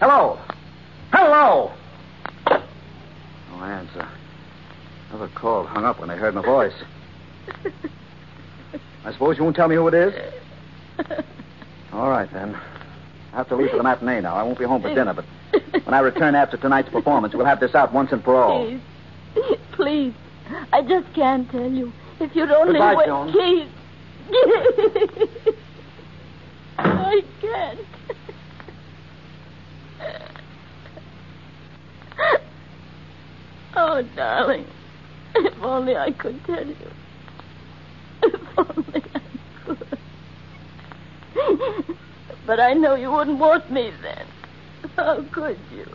Hello? 0.00 0.38
Hello? 1.12 1.72
No 3.50 3.64
answer. 3.64 4.08
Another 5.10 5.28
call 5.34 5.66
hung 5.66 5.84
up 5.84 6.00
when 6.00 6.08
they 6.08 6.16
heard 6.16 6.34
my 6.34 6.42
voice. 6.42 6.72
I 9.04 9.12
suppose 9.12 9.36
you 9.36 9.44
won't 9.44 9.56
tell 9.56 9.68
me 9.68 9.74
who 9.76 9.86
it 9.88 9.94
is? 9.94 10.14
All 11.92 12.08
right, 12.08 12.30
then. 12.32 12.54
I 13.34 13.36
have 13.36 13.48
to 13.48 13.56
leave 13.56 13.70
for 13.70 13.76
the 13.76 13.82
matinee 13.82 14.20
now. 14.22 14.34
I 14.34 14.42
won't 14.42 14.58
be 14.58 14.64
home 14.64 14.80
for 14.82 14.94
dinner, 14.94 15.12
but 15.12 15.24
when 15.84 15.92
I 15.94 16.00
return 16.00 16.34
after 16.34 16.56
tonight's 16.56 16.88
performance, 16.88 17.34
we'll 17.34 17.46
have 17.46 17.60
this 17.60 17.74
out 17.74 17.92
once 17.92 18.12
and 18.12 18.22
for 18.24 18.36
all. 18.36 18.64
Please. 18.66 18.80
Please. 19.72 20.14
I 20.72 20.82
just 20.82 21.12
can't 21.14 21.50
tell 21.50 21.70
you. 21.70 21.92
If 22.22 22.36
you'd 22.36 22.50
only 22.50 22.74
Goodbye, 22.74 22.94
wait. 22.94 23.06
Joan. 23.06 23.32
Keith. 23.32 23.68
I 26.78 27.22
can't. 27.40 27.80
Oh, 33.74 34.02
darling. 34.14 34.66
If 35.34 35.62
only 35.62 35.96
I 35.96 36.10
could 36.12 36.44
tell 36.44 36.66
you. 36.66 36.76
If 38.22 38.58
only 38.58 39.02
I 39.14 39.20
could. 39.64 39.98
But 42.46 42.60
I 42.60 42.74
know 42.74 42.94
you 42.94 43.10
wouldn't 43.10 43.38
want 43.38 43.70
me 43.70 43.90
then. 44.02 44.26
How 44.96 45.22
could 45.32 45.58
you? 45.74 45.86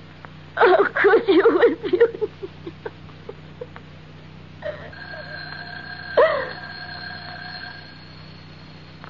How 0.55 0.84
could 0.86 1.27
you 1.27 1.62
if 1.62 1.93
you 1.93 2.00
knew? 2.00 2.29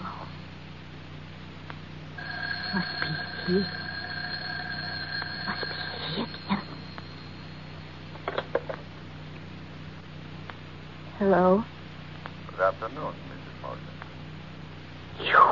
Oh. 0.02 0.28
Must 2.74 2.88
he. 3.48 3.66
Must 5.48 5.62
be 5.62 5.76
he 6.16 6.22
again. 6.22 6.62
Hello? 11.18 11.64
Good 12.52 12.60
afternoon, 12.60 13.14
Mrs. 13.30 13.62
Morgan. 13.62 13.86
You. 15.24 15.44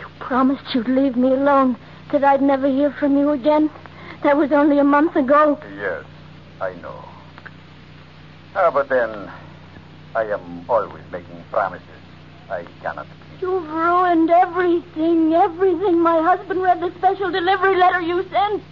You 0.00 0.06
promised 0.18 0.74
you'd 0.74 0.88
leave 0.88 1.16
me 1.16 1.28
alone, 1.28 1.76
that 2.12 2.24
I'd 2.24 2.42
never 2.42 2.66
hear 2.66 2.90
from 2.90 3.16
you 3.16 3.30
again. 3.30 3.70
That 4.22 4.36
was 4.36 4.50
only 4.52 4.78
a 4.78 4.84
month 4.84 5.14
ago. 5.16 5.58
Yes, 5.76 6.04
I 6.60 6.74
know. 6.74 7.04
Ah, 8.56 8.70
but 8.72 8.88
then, 8.88 9.30
I 10.14 10.24
am 10.24 10.64
always 10.68 11.04
making 11.12 11.44
promises 11.50 11.86
I 12.50 12.64
cannot 12.82 13.06
keep. 13.06 13.25
You've 13.40 13.68
ruined 13.68 14.30
everything, 14.30 15.34
everything. 15.34 16.00
My 16.00 16.22
husband 16.22 16.62
read 16.62 16.80
the 16.80 16.90
special 16.98 17.30
delivery 17.30 17.76
letter 17.76 18.00
you 18.00 18.26
sent. 18.30 18.62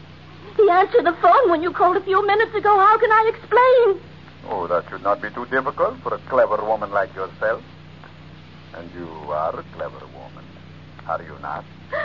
He 0.56 0.70
answered 0.70 1.04
the 1.04 1.12
phone 1.20 1.50
when 1.50 1.62
you 1.62 1.70
called 1.72 1.96
a 1.96 2.00
few 2.00 2.26
minutes 2.26 2.54
ago. 2.54 2.78
How 2.78 2.96
can 2.96 3.10
I 3.12 3.30
explain? 3.34 4.00
Oh, 4.48 4.66
that 4.66 4.88
should 4.88 5.02
not 5.02 5.20
be 5.20 5.30
too 5.30 5.46
difficult 5.46 5.98
for 6.00 6.14
a 6.14 6.18
clever 6.28 6.56
woman 6.64 6.90
like 6.92 7.14
yourself. 7.14 7.62
And 8.74 8.90
you 8.94 9.06
are 9.30 9.58
a 9.58 9.62
clever 9.74 10.06
woman, 10.06 10.44
are 11.06 11.22
you 11.22 11.36
not? 11.42 11.64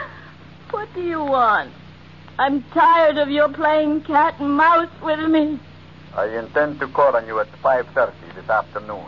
What 0.72 0.94
do 0.94 1.02
you 1.02 1.24
want? 1.24 1.72
I'm 2.38 2.62
tired 2.74 3.18
of 3.18 3.30
your 3.30 3.50
playing 3.50 4.02
cat 4.02 4.36
and 4.40 4.56
mouse 4.56 4.92
with 5.02 5.20
me. 5.28 5.60
I 6.16 6.28
intend 6.38 6.80
to 6.80 6.88
call 6.88 7.16
on 7.16 7.26
you 7.26 7.40
at 7.40 7.52
5.30 7.64 8.14
this 8.36 8.50
afternoon. 8.50 9.08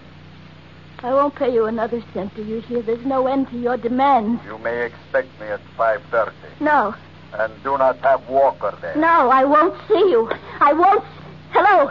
I 1.03 1.13
won't 1.13 1.33
pay 1.35 1.51
you 1.51 1.65
another 1.65 2.01
cent, 2.13 2.35
do 2.35 2.43
you 2.43 2.61
hear? 2.61 2.81
There's 2.83 3.05
no 3.05 3.25
end 3.27 3.49
to 3.49 3.57
your 3.57 3.75
demands. 3.77 4.41
You 4.45 4.57
may 4.59 4.85
expect 4.85 5.39
me 5.39 5.47
at 5.47 5.61
5.30. 5.77 6.31
No, 6.59 6.93
And 7.33 7.51
do 7.63 7.77
not 7.77 7.99
have 8.01 8.27
Walker 8.29 8.77
there. 8.81 8.95
no, 8.95 9.29
I 9.29 9.43
won't 9.43 9.75
see 9.87 9.95
you. 10.11 10.29
I 10.59 10.73
won't. 10.73 11.03
Hello? 11.51 11.87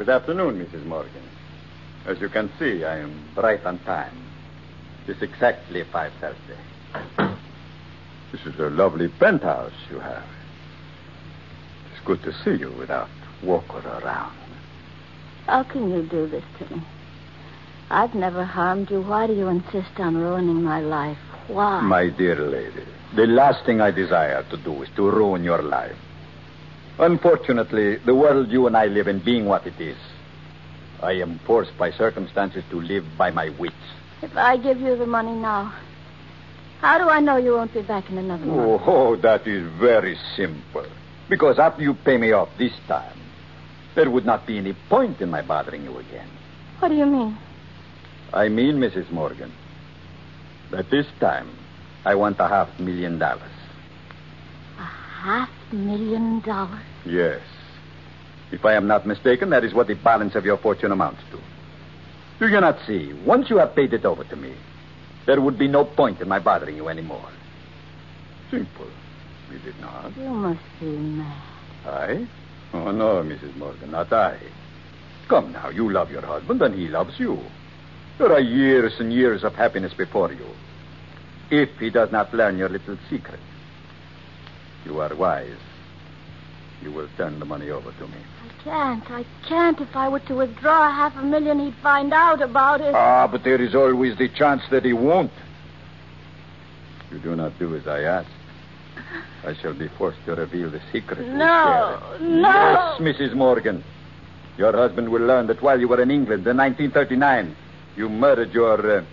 good 0.05 0.21
afternoon, 0.21 0.63
Mrs. 0.63 0.85
Morgan. 0.85 1.23
As 2.05 2.21
you 2.21 2.29
can 2.29 2.51
see, 2.59 2.83
I 2.83 2.99
am 2.99 3.27
right 3.35 3.65
on 3.65 3.79
time. 3.79 4.15
It's 5.07 5.23
exactly 5.23 5.83
5.30. 5.83 7.37
This 8.31 8.41
is 8.45 8.59
a 8.59 8.69
lovely 8.69 9.07
penthouse 9.07 9.73
you 9.89 9.97
have. 9.97 10.23
It's 11.91 12.05
good 12.05 12.21
to 12.21 12.31
see 12.43 12.61
you 12.61 12.71
without 12.77 13.09
Walker 13.43 13.79
around. 13.79 14.37
How 15.47 15.63
can 15.63 15.89
you 15.89 16.03
do 16.03 16.27
this 16.27 16.43
to 16.59 16.75
me? 16.75 16.83
I've 17.89 18.13
never 18.13 18.43
harmed 18.43 18.91
you. 18.91 19.01
Why 19.01 19.25
do 19.25 19.33
you 19.33 19.47
insist 19.47 19.97
on 19.97 20.17
ruining 20.17 20.61
my 20.61 20.81
life? 20.81 21.17
Why? 21.47 21.81
My 21.81 22.09
dear 22.09 22.35
lady, 22.35 22.85
the 23.15 23.25
last 23.25 23.65
thing 23.65 23.81
I 23.81 23.89
desire 23.89 24.43
to 24.51 24.57
do 24.57 24.83
is 24.83 24.89
to 24.97 25.09
ruin 25.09 25.43
your 25.43 25.63
life. 25.63 25.97
Unfortunately, 26.97 27.97
the 27.97 28.15
world 28.15 28.49
you 28.49 28.67
and 28.67 28.77
I 28.77 28.85
live 28.85 29.07
in 29.07 29.19
being 29.19 29.45
what 29.45 29.67
it 29.67 29.79
is, 29.79 29.97
I 31.01 31.13
am 31.13 31.39
forced 31.39 31.77
by 31.77 31.91
circumstances 31.91 32.63
to 32.69 32.79
live 32.79 33.05
by 33.17 33.31
my 33.31 33.49
wits. 33.49 33.75
If 34.21 34.35
I 34.37 34.57
give 34.57 34.79
you 34.79 34.95
the 34.95 35.05
money 35.05 35.33
now, 35.33 35.73
how 36.79 36.97
do 36.97 37.09
I 37.09 37.19
know 37.19 37.37
you 37.37 37.53
won't 37.53 37.73
be 37.73 37.81
back 37.81 38.09
in 38.09 38.17
another 38.17 38.45
month? 38.45 38.59
Oh, 38.59 38.83
oh, 38.85 39.15
that 39.17 39.45
is 39.45 39.67
very 39.79 40.17
simple. 40.35 40.85
Because 41.29 41.59
after 41.59 41.81
you 41.81 41.95
pay 41.95 42.17
me 42.17 42.31
off 42.31 42.49
this 42.57 42.73
time, 42.87 43.17
there 43.95 44.09
would 44.09 44.25
not 44.25 44.45
be 44.45 44.57
any 44.57 44.73
point 44.89 45.19
in 45.19 45.29
my 45.29 45.41
bothering 45.41 45.83
you 45.83 45.97
again. 45.97 46.29
What 46.79 46.89
do 46.89 46.95
you 46.95 47.05
mean? 47.05 47.37
I 48.33 48.49
mean, 48.49 48.77
Mrs. 48.77 49.09
Morgan, 49.11 49.51
that 50.71 50.89
this 50.89 51.07
time 51.19 51.49
I 52.05 52.15
want 52.15 52.39
a 52.39 52.47
half 52.47 52.79
million 52.79 53.17
dollars. 53.19 53.51
A 54.77 54.83
half 54.83 55.49
million 55.71 56.41
dollars? 56.41 56.83
Yes. 57.05 57.41
If 58.51 58.65
I 58.65 58.73
am 58.73 58.87
not 58.87 59.07
mistaken, 59.07 59.49
that 59.49 59.63
is 59.63 59.73
what 59.73 59.87
the 59.87 59.95
balance 59.95 60.35
of 60.35 60.45
your 60.45 60.57
fortune 60.57 60.91
amounts 60.91 61.21
to. 61.31 61.39
Do 62.39 62.47
you 62.47 62.59
not 62.59 62.77
see? 62.85 63.13
Once 63.25 63.49
you 63.49 63.57
have 63.57 63.75
paid 63.75 63.93
it 63.93 64.05
over 64.05 64.23
to 64.23 64.35
me, 64.35 64.53
there 65.25 65.41
would 65.41 65.57
be 65.57 65.67
no 65.67 65.85
point 65.85 66.21
in 66.21 66.27
my 66.27 66.39
bothering 66.39 66.75
you 66.75 66.87
anymore. 66.89 67.29
Simple. 68.51 68.87
Is 69.51 69.65
it 69.65 69.79
not? 69.79 70.15
You 70.17 70.29
must 70.29 70.59
be 70.79 70.85
mad. 70.85 71.43
I? 71.85 72.27
Oh, 72.73 72.91
no, 72.91 73.23
Mrs. 73.23 73.55
Morgan, 73.55 73.91
not 73.91 74.11
I. 74.11 74.39
Come 75.27 75.53
now, 75.53 75.69
you 75.69 75.91
love 75.91 76.11
your 76.11 76.21
husband 76.21 76.61
and 76.61 76.75
he 76.75 76.87
loves 76.87 77.19
you. 77.19 77.39
There 78.17 78.31
are 78.31 78.39
years 78.39 78.93
and 78.99 79.11
years 79.11 79.43
of 79.43 79.53
happiness 79.53 79.93
before 79.93 80.31
you. 80.31 80.45
If 81.49 81.69
he 81.79 81.89
does 81.89 82.11
not 82.11 82.33
learn 82.33 82.57
your 82.57 82.69
little 82.69 82.97
secret, 83.09 83.39
you 84.85 85.01
are 85.01 85.13
wise. 85.15 85.57
You 86.81 86.91
will 86.91 87.09
turn 87.17 87.39
the 87.39 87.45
money 87.45 87.69
over 87.71 87.91
to 87.91 88.07
me. 88.07 88.17
I 88.43 88.63
can't. 88.63 89.11
I 89.11 89.25
can't. 89.47 89.79
If 89.81 89.95
I 89.95 90.07
were 90.07 90.19
to 90.21 90.35
withdraw 90.35 90.91
half 90.91 91.15
a 91.15 91.23
million, 91.23 91.59
he'd 91.59 91.75
find 91.81 92.13
out 92.13 92.41
about 92.41 92.81
it. 92.81 92.93
Ah, 92.93 93.27
but 93.27 93.43
there 93.43 93.61
is 93.61 93.73
always 93.73 94.17
the 94.17 94.29
chance 94.29 94.61
that 94.69 94.85
he 94.85 94.93
won't. 94.93 95.31
You 97.11 97.19
do 97.19 97.35
not 97.35 97.57
do 97.57 97.75
as 97.75 97.87
I 97.87 98.01
ask. 98.01 98.29
I 99.43 99.53
shall 99.61 99.73
be 99.73 99.87
forced 99.97 100.23
to 100.25 100.35
reveal 100.35 100.69
the 100.69 100.81
secret. 100.91 101.19
No, 101.27 102.17
no. 102.19 102.97
Yes, 102.99 102.99
Mrs. 103.01 103.35
Morgan. 103.35 103.83
Your 104.57 104.73
husband 104.73 105.09
will 105.09 105.21
learn 105.21 105.47
that 105.47 105.61
while 105.61 105.79
you 105.79 105.87
were 105.87 106.01
in 106.01 106.09
England 106.11 106.47
in 106.47 106.57
1939, 106.57 107.55
you 107.95 108.09
murdered 108.09 108.53
your 108.53 108.99
uh, 108.99 109.03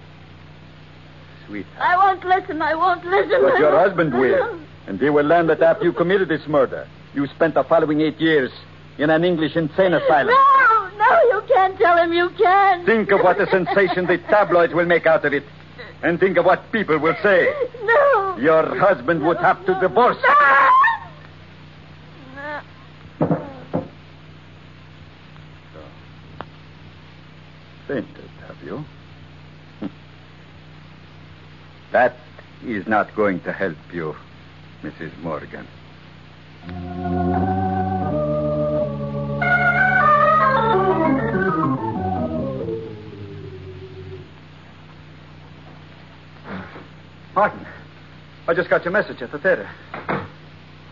sweetheart. 1.46 1.78
I 1.80 1.96
won't 1.96 2.24
listen. 2.24 2.62
I 2.62 2.74
won't 2.74 3.04
listen. 3.04 3.42
But 3.42 3.58
your 3.58 3.78
husband 3.78 4.14
will. 4.14 4.60
And 4.86 5.00
he 5.00 5.10
will 5.10 5.24
learn 5.24 5.46
that 5.46 5.62
after 5.62 5.84
you 5.84 5.92
committed 5.92 6.28
this 6.28 6.46
murder, 6.46 6.86
you 7.14 7.26
spent 7.28 7.54
the 7.54 7.64
following 7.64 8.00
eight 8.00 8.20
years 8.20 8.50
in 8.98 9.10
an 9.10 9.24
English 9.24 9.56
insane 9.56 9.94
asylum. 9.94 10.34
No, 10.34 10.90
no, 10.98 11.22
you 11.30 11.42
can't 11.48 11.78
tell 11.78 11.96
him. 11.96 12.12
You 12.12 12.30
can't. 12.30 12.84
Think 12.84 13.10
of 13.12 13.20
what 13.20 13.40
a 13.40 13.46
sensation 13.50 14.06
the 14.06 14.18
tabloids 14.18 14.74
will 14.74 14.86
make 14.86 15.06
out 15.06 15.24
of 15.24 15.32
it. 15.32 15.44
And 16.02 16.18
think 16.18 16.36
of 16.36 16.44
what 16.44 16.72
people 16.72 16.98
will 16.98 17.16
say. 17.22 17.52
No. 17.84 18.36
Your 18.38 18.76
husband 18.78 19.24
would 19.24 19.36
have 19.38 19.64
to 19.66 19.78
divorce. 19.80 20.16
Fainted, 27.86 28.30
have 28.46 28.56
you? 28.64 28.84
That 31.92 32.16
is 32.64 32.86
not 32.86 33.14
going 33.14 33.40
to 33.40 33.52
help 33.52 33.76
you, 33.92 34.16
Mrs. 34.82 35.16
Morgan. 35.22 35.66
Martin, 47.34 47.66
I 48.48 48.54
just 48.54 48.68
got 48.68 48.84
your 48.84 48.92
message 48.92 49.22
at 49.22 49.30
the 49.30 49.38
theater. 49.38 49.70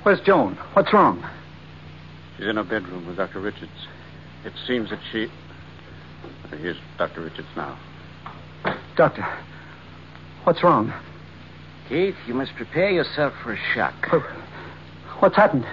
Where's 0.05 0.21
Joan? 0.21 0.57
What's 0.75 0.93
wrong? 0.93 1.29
She's 2.37 2.47
in 2.47 2.57
her 2.57 2.65
bedroom 2.65 3.07
with 3.07 3.17
Dr. 3.17 3.41
Richards. 3.41 3.71
It 4.45 4.53
seems 4.67 4.91
that 4.91 5.01
she. 5.13 5.27
Here's 6.51 6.77
Dr. 6.97 7.23
Richards 7.23 7.49
now. 7.57 7.79
Doctor, 8.97 9.27
what's 10.45 10.63
wrong? 10.63 10.93
Keith, 11.91 12.15
you 12.29 12.35
must 12.35 12.55
prepare 12.55 12.89
yourself 12.91 13.35
for 13.43 13.53
a 13.53 13.59
shock. 13.75 13.95
What's 15.19 15.35
happened? 15.35 15.67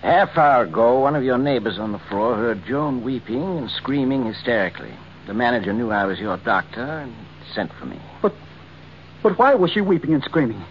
Half 0.00 0.38
hour 0.38 0.64
ago, 0.64 1.00
one 1.00 1.14
of 1.14 1.22
your 1.22 1.36
neighbors 1.36 1.78
on 1.78 1.92
the 1.92 1.98
floor 1.98 2.36
heard 2.36 2.64
Joan 2.66 3.04
weeping 3.04 3.58
and 3.58 3.70
screaming 3.70 4.24
hysterically. 4.24 4.94
The 5.26 5.34
manager 5.34 5.74
knew 5.74 5.90
I 5.90 6.06
was 6.06 6.18
your 6.18 6.38
doctor 6.38 6.80
and 6.80 7.14
sent 7.54 7.70
for 7.74 7.84
me. 7.84 8.00
But 8.22 8.32
but 9.22 9.38
why 9.38 9.54
was 9.54 9.72
she 9.72 9.82
weeping 9.82 10.14
and 10.14 10.24
screaming? 10.24 10.64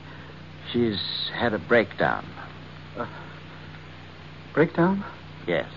She's 0.72 1.00
had 1.32 1.54
a 1.54 1.60
breakdown. 1.60 2.26
Breakdown? 4.56 5.06
Yes. 5.48 5.70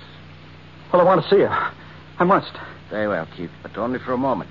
Well, 0.91 1.03
I 1.03 1.05
want 1.05 1.23
to 1.23 1.29
see 1.29 1.41
her. 1.41 1.73
I 2.19 2.25
must. 2.25 2.53
Very 2.89 3.07
well, 3.07 3.29
Keith, 3.37 3.51
but 3.63 3.77
only 3.77 3.99
for 3.99 4.15
a 4.15 4.19
moment. 4.19 4.51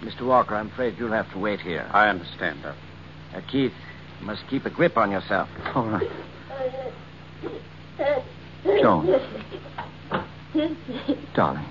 Mr. 0.00 0.22
Walker, 0.22 0.54
I'm 0.54 0.68
afraid 0.68 0.94
you'll 0.96 1.10
have 1.10 1.30
to 1.32 1.38
wait 1.38 1.60
here. 1.60 1.88
I 1.92 2.08
understand, 2.08 2.62
Doctor. 2.62 2.91
Uh, 3.34 3.40
Keith, 3.50 3.72
you 4.20 4.26
must 4.26 4.42
keep 4.48 4.66
a 4.66 4.70
grip 4.70 4.96
on 4.96 5.10
yourself. 5.10 5.48
All 5.74 5.86
right. 5.86 6.08
Joan. 8.80 9.06
Darling. 11.34 11.64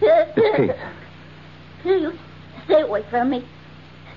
It's 0.00 0.56
Keith. 0.56 0.76
You 1.84 2.12
stay 2.64 2.80
away 2.82 3.04
from 3.10 3.30
me. 3.30 3.44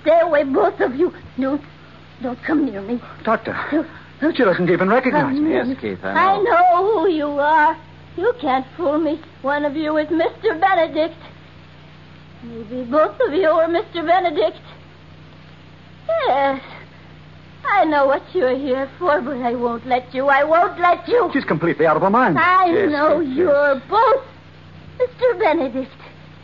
Stay 0.02 0.20
away, 0.20 0.44
both 0.44 0.80
of 0.80 0.94
you. 0.94 1.12
Don't, 1.38 1.62
don't 2.22 2.42
come 2.44 2.64
near 2.66 2.82
me. 2.82 3.00
Doctor. 3.24 3.56
She 4.20 4.44
doesn't 4.44 4.70
even 4.70 4.88
recognize 4.88 5.34
Come 5.34 5.44
me. 5.44 5.50
near 5.50 5.64
Yes. 5.64 5.78
Keith, 5.80 5.98
I 6.04 6.12
know. 6.14 6.20
I 6.20 6.36
know. 6.36 6.42
know 6.42 7.00
who 7.00 7.08
you 7.10 7.26
are. 7.26 7.76
You 8.16 8.32
can't 8.40 8.66
fool 8.76 8.98
me. 8.98 9.20
One 9.42 9.64
of 9.64 9.74
you 9.74 9.96
is 9.96 10.06
Mr. 10.08 10.60
Benedict. 10.60 11.16
Maybe 12.44 12.84
both 12.84 13.18
of 13.20 13.32
you 13.34 13.48
are 13.48 13.68
Mr. 13.68 14.06
Benedict. 14.06 14.58
Yes. 16.08 16.62
I 17.64 17.84
know 17.84 18.06
what 18.06 18.22
you're 18.34 18.56
here 18.56 18.90
for, 18.98 19.20
but 19.20 19.36
I 19.38 19.54
won't 19.54 19.86
let 19.86 20.12
you. 20.14 20.26
I 20.26 20.44
won't 20.44 20.78
let 20.80 21.06
you. 21.08 21.30
She's 21.32 21.44
completely 21.44 21.86
out 21.86 21.96
of 21.96 22.02
her 22.02 22.10
mind. 22.10 22.38
I 22.38 22.66
Yes, 22.66 22.90
know 22.92 23.20
yes, 23.20 23.28
yes. 23.28 23.36
you're 23.38 23.82
both 23.88 24.24
Mr. 24.98 25.38
Benedict. 25.38 25.90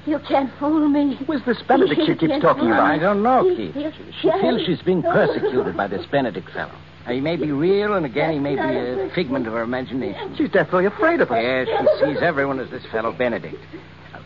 You 0.07 0.19
can't 0.21 0.51
fool 0.59 0.89
me. 0.89 1.17
Who's 1.27 1.45
this 1.45 1.61
Benedict 1.67 2.01
she 2.07 2.15
keeps 2.15 2.41
talking 2.41 2.67
about? 2.67 2.85
I 2.87 2.99
don't 2.99 3.23
know. 3.23 3.43
Keith. 3.55 3.75
She, 3.75 4.13
she 4.23 4.31
feels 4.41 4.65
she's 4.65 4.81
being 4.83 5.03
persecuted 5.03 5.77
by 5.77 5.87
this 5.87 6.07
Benedict 6.07 6.49
fellow. 6.51 6.73
He 7.07 7.21
may 7.21 7.37
be 7.37 7.53
real, 7.53 7.95
and 7.95 8.05
again, 8.07 8.33
he 8.33 8.39
may 8.39 8.55
be 8.55 8.61
a 8.61 9.11
figment 9.15 9.47
of 9.47 9.55
her 9.55 9.63
imagination. 9.63 10.35
She's 10.37 10.51
deathly 10.51 10.85
afraid 10.87 11.21
of 11.21 11.29
him. 11.31 11.37
Yes, 11.43 11.69
she 11.99 12.05
sees 12.07 12.19
everyone 12.23 12.61
as 12.61 12.71
this 12.71 12.85
fellow 12.93 13.13
Benedict. 13.13 13.57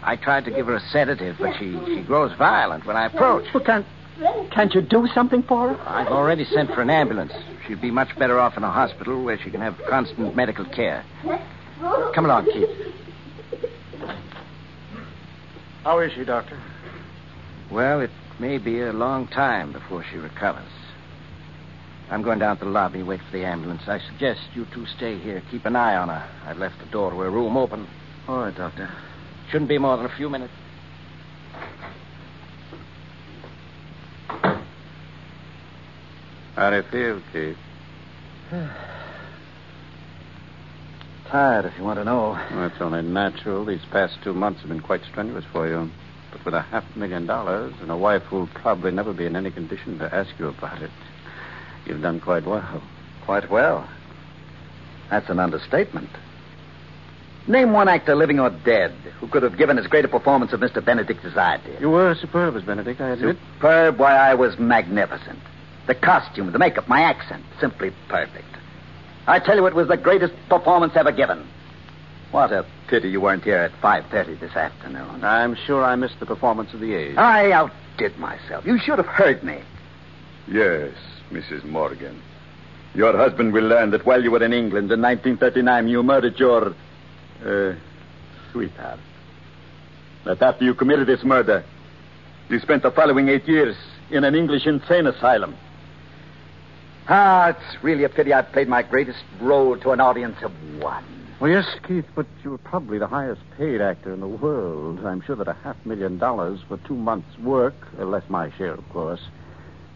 I 0.03 0.17
tried 0.17 0.45
to 0.47 0.51
give 0.51 0.67
her 0.67 0.77
a 0.77 0.81
sedative, 0.91 1.37
but 1.39 1.55
she, 1.59 1.79
she 1.87 2.03
grows 2.03 2.33
violent 2.37 2.85
when 2.87 2.97
I 2.97 3.07
approach. 3.07 3.45
Well, 3.55 3.63
can't, 3.65 3.87
can't 4.51 4.75
you 4.75 4.83
do 4.83 5.07
something 5.15 5.43
for 5.43 5.75
her? 5.75 5.89
I've 5.89 6.09
already 6.09 6.45
sent 6.45 6.71
for 6.71 6.83
an 6.83 6.91
ambulance. 6.91 7.33
She'd 7.67 7.81
be 7.81 7.91
much 7.91 8.17
better 8.19 8.39
off 8.39 8.57
in 8.57 8.65
a 8.65 8.71
hospital 8.71 9.23
where 9.23 9.39
she 9.39 9.51
can 9.51 9.61
have 9.61 9.77
constant 9.89 10.37
medical 10.37 10.65
care. 10.65 11.05
Come 12.15 12.27
along, 12.27 12.47
Keith. 12.47 12.69
How 15.85 15.99
is 16.01 16.13
she, 16.13 16.25
Doctor? 16.25 16.61
Well, 17.71 18.01
it 18.01 18.11
may 18.39 18.59
be 18.59 18.81
a 18.81 18.93
long 18.93 19.27
time 19.27 19.73
before 19.73 20.05
she 20.11 20.17
recovers. 20.17 20.69
I'm 22.11 22.23
going 22.23 22.39
down 22.39 22.59
to 22.59 22.65
the 22.67 22.71
lobby 22.71 22.99
and 22.99 23.09
wait 23.09 23.21
for 23.23 23.37
the 23.37 23.45
ambulance. 23.47 23.83
I 23.87 23.99
suggest 23.99 24.41
you 24.55 24.67
two 24.75 24.87
stay 24.87 25.19
here. 25.19 25.43
Keep 25.51 25.65
an 25.65 25.77
eye 25.77 25.97
on 25.97 26.09
her. 26.09 26.29
I've 26.45 26.59
left 26.59 26.79
the 26.79 26.91
door 26.91 27.11
to 27.11 27.19
her 27.21 27.31
room 27.31 27.57
open. 27.57 27.89
All 28.29 28.41
right, 28.41 28.55
Doctor. 28.55 28.91
Shouldn't 29.51 29.71
be 29.71 29.79
more 29.79 29.97
than 29.97 30.07
a 30.07 30.17
few 30.17 30.29
minutes. 30.29 30.53
How 36.55 36.71
do 36.71 36.77
you 36.77 36.83
feel, 36.83 37.23
Keith? 37.33 37.57
Tired, 41.31 41.65
if 41.65 41.73
you 41.79 41.85
want 41.85 41.99
to 41.99 42.05
know. 42.05 42.39
Well, 42.51 42.67
it's 42.67 42.81
only 42.81 43.01
natural. 43.01 43.65
These 43.65 43.81
past 43.91 44.19
two 44.23 44.35
months 44.35 44.61
have 44.61 44.69
been 44.69 44.81
quite 44.81 45.03
strenuous 45.11 45.47
for 45.51 45.67
you. 45.67 45.91
But 46.31 46.45
with 46.45 46.55
a 46.55 46.61
half 46.61 46.85
million 46.95 47.27
dollars 47.27 47.73
and 47.81 47.91
a 47.91 47.97
wife 47.97 48.23
who'll 48.25 48.49
probably 48.49 48.91
never 48.91 49.15
be 49.15 49.25
in 49.25 49.35
any 49.35 49.51
condition 49.51 49.99
to 49.99 50.15
ask 50.15 50.31
you 50.39 50.49
about 50.49 50.83
it, 50.83 50.91
you've 51.87 52.03
done 52.03 52.21
quite 52.21 52.45
well. 52.47 52.83
Quite 53.25 53.51
well. 53.51 53.89
That's 55.11 55.31
an 55.31 55.39
understatement. 55.39 56.11
Name 57.49 57.73
one 57.73 57.89
actor, 57.89 58.15
living 58.15 58.39
or 58.39 58.51
dead, 58.51 58.93
who 59.19 59.27
could 59.27 59.43
have 59.43 59.57
given 59.57 59.79
as 59.79 59.87
great 59.87 60.05
a 60.05 60.09
performance 60.09 60.53
of 60.53 60.61
Mr. 60.61 60.85
Benedict 60.85 61.25
as 61.25 61.37
I 61.37 61.57
did. 61.57 61.81
You 61.81 61.91
were 61.91 62.15
superb 62.15 62.57
as 62.57 62.63
Benedict, 62.63 63.01
I 63.01 63.11
admit. 63.11 63.37
Superb, 63.57 63.99
why, 63.99 64.17
I 64.17 64.35
was 64.35 64.59
magnificent. 64.59 65.39
The 65.87 65.95
costume, 65.95 66.53
the 66.53 66.59
makeup, 66.59 66.89
my 66.89 67.03
accent, 67.03 67.45
simply 67.61 67.93
perfect. 68.09 68.45
I 69.27 69.39
tell 69.39 69.57
you, 69.57 69.67
it 69.67 69.75
was 69.75 69.89
the 69.89 69.97
greatest 69.97 70.35
performance 70.49 70.95
ever 70.97 71.13
given. 71.13 71.47
What 72.31 72.53
a 72.53 72.65
pity 72.89 73.11
you 73.11 73.21
weren't 73.21 73.45
here 73.45 73.59
at 73.59 73.73
5.30 73.83 74.41
this 74.41 74.57
afternoon. 74.57 75.25
I'm 75.25 75.55
sure 75.67 75.85
I 75.85 75.97
missed 75.97 76.19
the 76.19 76.27
performance 76.27 76.73
of 76.73 76.81
the 76.81 76.95
age. 76.95 77.17
I 77.17 77.53
outdid 77.53 78.19
myself. 78.19 78.65
You 78.65 78.79
should 78.79 78.99
have 78.99 79.07
heard 79.07 79.43
me. 79.43 79.61
Yes, 80.49 80.95
Mrs. 81.31 81.65
Morgan. 81.65 82.21
Your 82.95 83.17
husband 83.17 83.53
will 83.53 83.65
learn 83.65 83.91
that 83.91 84.07
while 84.07 84.23
you 84.23 84.31
were 84.31 84.43
in 84.43 84.53
England 84.53 84.91
in 84.93 85.01
1939, 85.01 85.89
you 85.89 86.03
murdered 86.03 86.39
your. 86.39 86.75
Uh, 87.45 87.75
sweetheart. 88.53 89.01
That 90.25 90.41
after 90.41 90.65
you 90.65 90.75
committed 90.75 91.09
this 91.09 91.25
murder, 91.25 91.65
you 92.49 92.59
spent 92.61 92.83
the 92.83 92.91
following 92.91 93.29
eight 93.29 93.49
years 93.49 93.77
in 94.11 94.25
an 94.25 94.35
English 94.35 94.67
insane 94.67 95.07
asylum. 95.07 95.57
Ah, 97.09 97.49
it's 97.49 97.83
really 97.83 98.05
a 98.05 98.09
pity 98.09 98.33
I've 98.33 98.53
played 98.53 98.69
my 98.69 98.83
greatest 98.83 99.19
role 99.41 99.77
to 99.79 99.91
an 99.91 100.01
audience 100.01 100.37
of 100.43 100.53
one. 100.81 101.05
Well, 101.41 101.51
yes, 101.51 101.67
Keith, 101.87 102.05
but 102.15 102.27
you're 102.45 102.59
probably 102.59 102.99
the 102.99 103.09
highest 103.09 103.41
paid 103.59 103.81
actor 103.81 104.13
in 104.15 104.21
the 104.21 104.29
world. 104.29 105.05
I'm 105.05 105.21
sure 105.23 105.35
that 105.37 105.49
a 105.49 105.55
half 105.65 105.77
million 105.85 106.17
dollars 106.19 106.61
for 106.69 106.77
two 106.87 106.95
months' 106.95 107.37
work, 107.41 107.75
uh, 107.99 108.05
less 108.05 108.23
my 108.29 108.51
share, 108.57 108.75
of 108.75 108.89
course, 108.91 109.21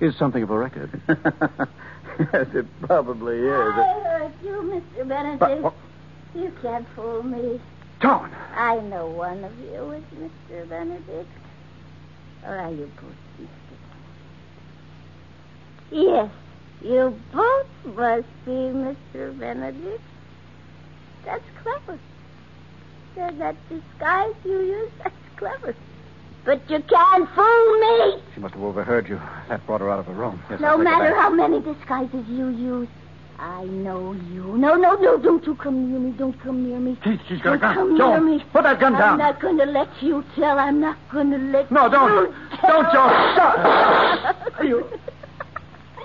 is 0.01 0.16
something 0.16 0.42
of 0.42 0.51
a 0.51 0.59
record. 0.59 1.01
yes, 1.09 2.47
it 2.53 2.66
probably 2.83 3.38
is. 3.38 3.51
I 3.53 4.01
heard 4.05 4.33
you, 4.42 4.83
Mr. 4.97 5.07
Benedict. 5.09 5.38
But- 5.40 5.62
what- 5.62 5.75
You 6.35 6.53
can't 6.61 6.87
fool 6.97 7.23
me. 7.23 7.61
Joan! 8.03 8.31
I 8.55 8.79
know 8.81 9.07
one 9.09 9.42
of 9.45 9.57
you 9.59 9.90
is 9.92 10.05
Mr. 10.51 10.69
Benedict. 10.69 11.31
Or 12.45 12.57
are 12.57 12.71
you 12.73 12.90
both 13.01 13.14
Mr. 13.40 13.49
Yes, 15.92 16.31
you 16.83 17.19
both 17.33 17.67
must 17.97 18.27
be 18.45 18.51
Mr. 18.53 19.39
Benedict. 19.39 20.01
That's 21.25 21.43
clever. 21.62 21.99
That, 23.17 23.39
that 23.39 23.57
disguise 23.69 24.35
you 24.45 24.61
use, 24.61 24.91
that's 25.03 25.15
clever. 25.37 25.75
But 26.45 26.69
you 26.71 26.81
can't 26.83 27.29
fool 27.35 27.81
me. 27.81 28.23
She 28.35 28.41
must 28.41 28.55
have 28.55 28.62
overheard 28.62 29.09
you. 29.09 29.21
That 29.49 29.67
brought 29.67 29.81
her 29.81 29.91
out 29.91 29.99
of 29.99 30.07
her 30.07 30.12
room. 30.12 30.41
Yes, 30.49 30.61
no 30.61 30.69
I'll 30.69 30.79
take 30.79 30.87
her 30.87 30.99
matter 30.99 31.15
how 31.17 31.31
many 31.31 31.61
disguises 31.61 32.25
you 32.29 32.49
use. 32.49 32.89
I 33.39 33.65
know 33.65 34.12
you. 34.12 34.57
No, 34.57 34.77
no, 34.77 34.95
no, 34.95 35.19
don't 35.19 35.45
you 35.45 35.57
come 35.57 35.91
near 35.91 35.99
me. 36.01 36.12
Don't 36.12 36.41
come 36.41 36.67
near 36.67 36.79
me. 36.79 36.97
Keith, 37.03 37.21
she's 37.29 37.41
got 37.43 37.51
Don't 37.51 37.61
gun. 37.61 37.75
come 37.75 37.99
Joan, 37.99 38.27
near 38.27 38.37
me. 38.39 38.45
put 38.53 38.62
that 38.62 38.79
gun 38.81 38.93
down. 38.93 39.15
I'm 39.15 39.19
not 39.19 39.41
going 39.41 39.59
to 39.59 39.67
let 39.67 39.89
you 40.03 40.25
tell. 40.37 40.59
I'm 40.59 40.81
not 40.81 40.97
going 41.11 41.31
to 41.33 41.37
let 41.39 41.71
you. 41.71 41.75
No, 41.75 41.89
don't. 41.91 42.11
you 42.31 42.35
Don't, 42.62 42.85
tell. 42.85 42.93
Joan. 42.93 43.35
Stop. 43.35 44.37
You. 44.65 44.89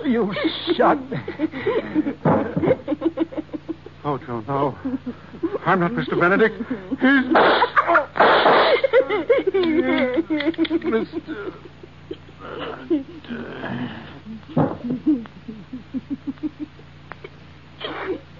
You 0.04 0.32
shot 0.76 0.98
me. 1.10 1.18
Oh, 4.04 4.18
Joan, 4.18 4.44
no. 4.48 4.76
I'm 5.64 5.78
not 5.78 5.92
Mr. 5.92 6.18
Benedict. 6.18 6.56
He's. 7.00 7.24
Mr. 10.82 11.54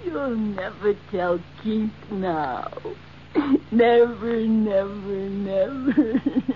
You'll 0.05 0.37
never 0.37 0.94
tell 1.12 1.38
Keith 1.62 1.90
now. 2.11 2.72
Never, 3.70 4.40
never, 4.40 5.29
never. 5.31 6.48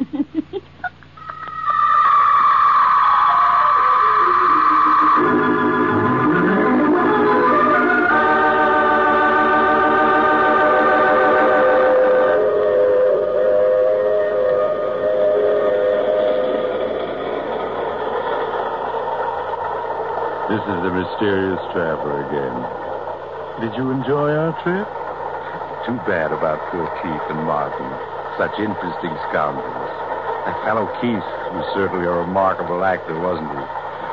The 20.66 20.90
mysterious 20.90 21.62
traveler 21.70 22.26
again. 22.26 22.58
Did 23.62 23.78
you 23.78 23.94
enjoy 23.94 24.34
our 24.34 24.50
trip? 24.66 24.86
Too 25.86 25.94
bad 26.10 26.34
about 26.34 26.58
poor 26.74 26.90
Keith 26.98 27.26
and 27.30 27.38
Martin. 27.46 27.86
Such 28.34 28.58
interesting 28.58 29.14
scoundrels. 29.30 29.94
That 30.42 30.58
fellow 30.66 30.90
Keith 30.98 31.22
was 31.54 31.66
certainly 31.70 32.06
a 32.06 32.10
remarkable 32.10 32.82
actor, 32.82 33.14
wasn't 33.14 33.46
he? 33.46 33.64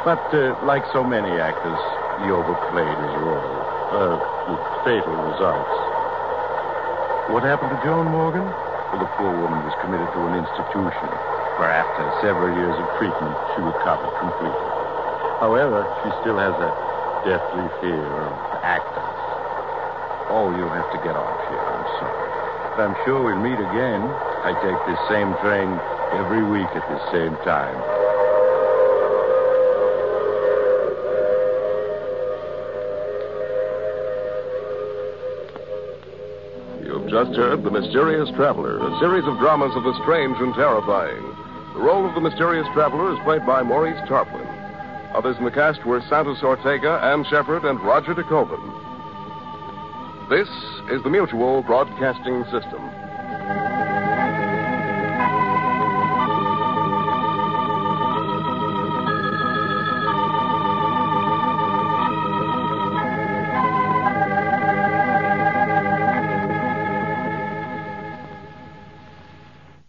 But, 0.06 0.22
uh, 0.30 0.54
like 0.62 0.86
so 0.94 1.02
many 1.02 1.42
actors, 1.42 1.82
he 2.22 2.30
overplayed 2.30 2.98
his 3.02 3.16
role. 3.18 3.64
Uh, 3.94 4.18
with 4.50 4.62
fatal 4.86 5.14
results. 5.14 5.74
What 7.34 7.42
happened 7.42 7.74
to 7.74 7.80
Joan 7.86 8.10
Morgan? 8.10 8.46
Well, 8.46 9.02
the 9.02 9.10
poor 9.18 9.30
woman 9.30 9.66
was 9.66 9.74
committed 9.82 10.10
to 10.14 10.22
an 10.30 10.38
institution, 10.38 11.10
where 11.58 11.70
after 11.70 12.06
several 12.22 12.54
years 12.58 12.78
of 12.78 12.86
treatment, 12.98 13.34
she 13.54 13.62
recovered 13.62 14.14
completely. 14.22 14.73
However, 15.44 15.84
she 16.00 16.10
still 16.24 16.40
has 16.40 16.56
that 16.56 16.76
deathly 17.28 17.68
fear 17.84 18.00
of 18.00 18.32
actors. 18.64 19.20
Oh, 20.32 20.56
you'll 20.56 20.72
have 20.72 20.88
to 20.96 21.00
get 21.04 21.20
off 21.20 21.36
here. 21.52 21.60
I'm 21.60 21.84
sorry. 22.00 22.32
But 22.72 22.80
I'm 22.88 22.96
sure 23.04 23.20
we'll 23.20 23.44
meet 23.44 23.60
again. 23.60 24.08
I 24.08 24.56
take 24.64 24.80
this 24.88 24.96
same 25.12 25.36
train 25.44 25.68
every 26.16 26.48
week 26.48 26.72
at 26.72 26.88
the 26.88 26.96
same 27.12 27.36
time. 27.44 27.76
You've 36.88 37.12
just 37.12 37.36
heard 37.36 37.68
The 37.68 37.72
Mysterious 37.72 38.32
Traveler, 38.40 38.80
a 38.80 39.00
series 39.04 39.28
of 39.28 39.36
dramas 39.44 39.76
of 39.76 39.84
the 39.84 40.00
strange 40.08 40.40
and 40.40 40.56
terrifying. 40.56 41.20
The 41.76 41.84
role 41.84 42.08
of 42.08 42.16
the 42.16 42.24
mysterious 42.24 42.68
traveler 42.72 43.12
is 43.12 43.20
played 43.28 43.46
by 43.46 43.62
Maurice 43.62 44.00
Tarplin. 44.08 44.53
Others 45.16 45.38
in 45.38 45.46
the 45.46 45.52
cast 45.52 45.86
were 45.86 46.02
Santos 46.10 46.42
Ortega, 46.42 47.00
Ann 47.04 47.24
Shepherd, 47.30 47.66
and 47.66 47.80
Roger 47.82 48.16
DeKoven. 48.16 48.60
This 50.30 50.50
is 50.90 51.04
the 51.04 51.10
Mutual 51.10 51.62
Broadcasting 51.62 52.44
System. 52.46 52.90